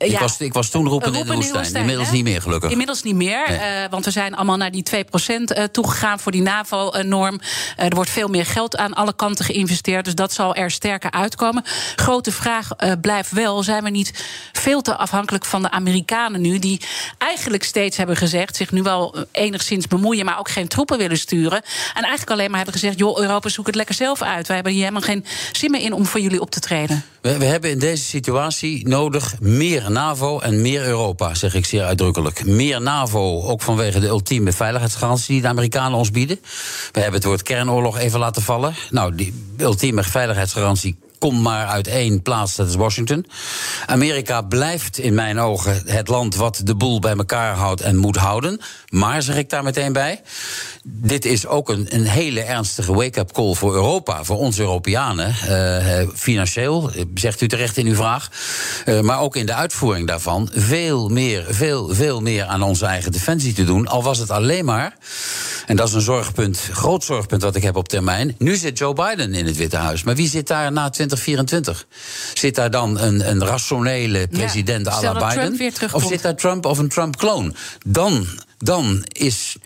[0.00, 0.20] Ik, Ja.
[0.20, 1.62] was, ik was toen roepen in de Roepen in de woestijn.
[1.62, 2.14] woestijn, Inmiddels hè?
[2.14, 2.70] niet meer, gelukkig.
[2.70, 3.58] Inmiddels niet meer, Nee.
[3.58, 7.40] eh, want we zijn allemaal naar die 2% eh, toegegaan voor die NAVO-norm.
[7.76, 11.10] Eh, er wordt veel meer geld aan alle kanten geïnvesteerd, dus dat zal er sterker
[11.10, 11.62] uitkomen.
[11.96, 12.68] Grote vraag
[13.00, 16.80] blijft wel: zijn we niet veel te afhankelijk van de Amerikanen nu, die
[17.18, 21.62] eigenlijk steeds hebben gezegd, zich nu wel enigszins bemoeien, maar ook geen troepen willen sturen.
[21.94, 24.46] En eigenlijk alleen maar hebben gezegd: joh, Europa, zoek het lekker zelf uit.
[24.46, 27.04] Wij hebben hier helemaal geen zin meer in om voor jullie op te treden.
[27.20, 31.84] We, we hebben in deze situatie nodig meer NAVO en meer Europa, zeg ik zeer
[31.84, 32.44] uitdrukkelijk.
[32.44, 36.40] Meer NAVO, ook vanwege de ultieme veiligheidsgarantie die de Amerikanen ons bieden.
[36.92, 38.74] We hebben het woord kernoorlog even laten vallen.
[38.90, 43.26] Nou, die ultieme veiligheidsgarantie komt maar uit één plaats, dat is Washington.
[43.86, 48.16] Amerika blijft in mijn ogen het land wat de boel bij elkaar houdt en moet
[48.16, 48.60] houden.
[48.88, 50.20] Maar, zeg ik daar meteen bij,
[50.84, 55.36] dit is ook een, een hele ernstige wake-up call voor Europa, voor ons Europeanen.
[55.46, 58.28] eh, eh, financieel, eh, zegt u terecht in uw vraag.
[59.02, 63.52] Maar ook in de uitvoering daarvan veel meer, veel, veel meer aan onze eigen defensie
[63.52, 63.88] te doen.
[63.88, 64.96] Al was het alleen maar,
[65.66, 68.34] en dat is een zorgpunt, groot zorgpunt wat ik heb op termijn.
[68.38, 70.02] Nu zit Joe Biden in het Witte Huis.
[70.02, 71.86] Maar wie zit daar na 2024?
[72.34, 75.92] Zit daar dan een, een rationele president à stel la Biden?
[75.92, 77.54] Of zit daar Trump of een Trump-kloon?
[77.86, 78.26] Dan,
[78.58, 79.56] dan is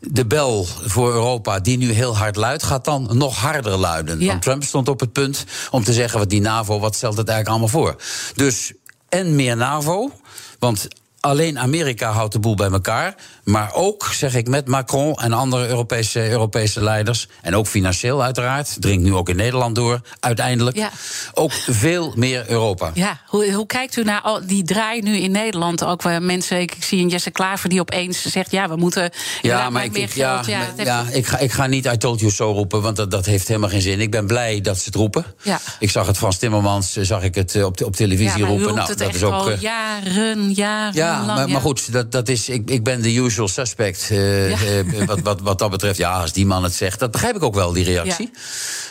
[0.00, 4.20] de bel voor Europa, die nu heel hard luidt, gaat dan nog harder luiden.
[4.20, 4.26] Ja.
[4.26, 7.28] Want Trump stond op het punt om te zeggen: wat die NAVO, wat stelt het
[7.28, 8.02] eigenlijk allemaal voor?
[8.34, 8.72] Dus
[9.08, 10.10] en meer NAVO,
[10.58, 10.88] want.
[11.20, 13.14] Alleen Amerika houdt de boel bij elkaar.
[13.46, 17.28] Maar ook, zeg ik, met Macron en andere Europese, Europese leiders.
[17.42, 18.76] En ook financieel uiteraard.
[18.80, 20.76] Dringt nu ook in Nederland door, uiteindelijk.
[20.76, 20.90] Ja.
[21.34, 22.90] Ook veel meer Europa.
[22.94, 25.84] Ja, hoe, hoe kijkt u naar al die draai nu in Nederland?
[25.84, 29.10] Ook waar mensen, ik, zie een Jesse Klaver die opeens zegt: ja, we moeten
[29.42, 30.46] inderdaad maar ik, meer ik- geld.
[30.46, 32.96] ja, Ja, heeft- ja, ik, ga, ik ga niet I told you so roepen, want
[32.96, 34.00] dat, dat heeft helemaal geen zin.
[34.00, 35.24] Ik ben blij dat ze het roepen.
[35.42, 35.60] Ja.
[35.78, 38.74] Ik zag het Frans Timmermans, eh, zag ik het eh, op, op televisie ja, roepen.
[38.74, 39.32] Nou, het dat is ook.
[39.32, 41.26] al eh, jaren, jaren ja, lang.
[41.26, 41.52] maar, ja.
[41.52, 44.06] maar goed, dat, dat is, ik, ik ben de usual suspect.
[44.10, 44.56] eh, Ja.
[44.56, 47.42] eh, wat, wat, wat dat betreft, ja, als die man het zegt, dat begrijp ik
[47.42, 48.30] ook wel, die reactie.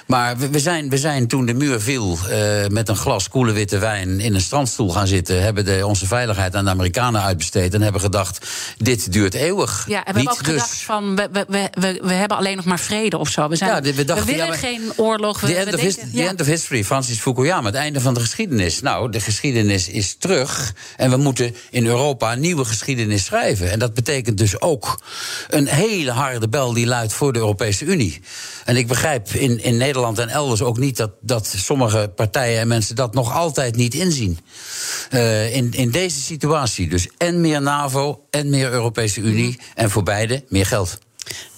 [0.08, 3.52] Maar we, we, zijn, we zijn toen de muur viel eh, met een glas koele
[3.52, 5.42] witte wijn in een strandstoel gaan zitten.
[5.44, 7.74] Hebben de, onze veiligheid aan de Amerikanen uitbesteed.
[7.74, 9.86] En hebben gedacht: dit duurt eeuwig.
[9.88, 10.82] Ja, en we Niet hebben ook gedacht dus.
[10.82, 13.48] van, we, we, we, we, hebben alleen nog maar vrede of zo.
[13.50, 15.40] We, zijn, Ja, we dachten, willen ja, maar- geen oorlog.
[15.40, 18.02] We, The we end, of denken- his- the end of history, Francis Fukuyama, het einde
[18.02, 18.82] van de geschiedenis.
[18.82, 23.72] Nou, de geschiedenis is terug en we moeten in Europa een nieuwe geschiedenis schrijven.
[23.72, 25.02] En dat betekent dus ook
[25.50, 28.22] een hele harde bel die luidt voor de Europese Unie.
[28.66, 32.68] En ik begrijp in, in Nederland en elders ook niet dat, dat sommige partijen en
[32.68, 34.40] mensen dat nog altijd niet inzien.
[35.10, 40.04] Eh, in, in deze situatie dus en meer NAVO en meer Europese Unie en voor
[40.04, 40.98] beide meer geld.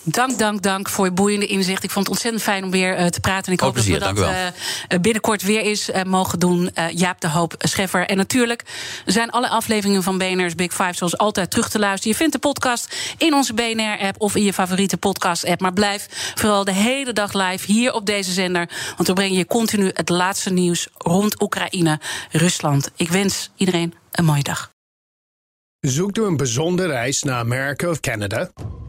[0.03, 1.83] Dank, dank, dank voor je boeiende inzicht.
[1.83, 3.45] Ik vond het ontzettend fijn om weer eh, te praten.
[3.45, 6.71] En ik hoop plezier, dat we dat eh, eh, binnenkort weer eens mogen doen.
[6.73, 8.07] Eh, Jaap de Hoop Scheffer.
[8.07, 8.63] En natuurlijk
[9.05, 12.11] zijn alle afleveringen van BNR's Big Five zoals altijd terug te luisteren.
[12.11, 15.61] Je vindt de podcast in onze BNR-app of in je favoriete podcast-app.
[15.61, 18.69] Maar blijf vooral de hele dag live hier op deze zender.
[18.95, 21.99] Want we brengen je continu het laatste nieuws rond Oekraïne,
[22.31, 22.89] Rusland.
[22.95, 24.69] Ik wens iedereen een mooie dag.
[25.79, 28.49] Zoekt u een bijzondere reis naar Amerika of Canada?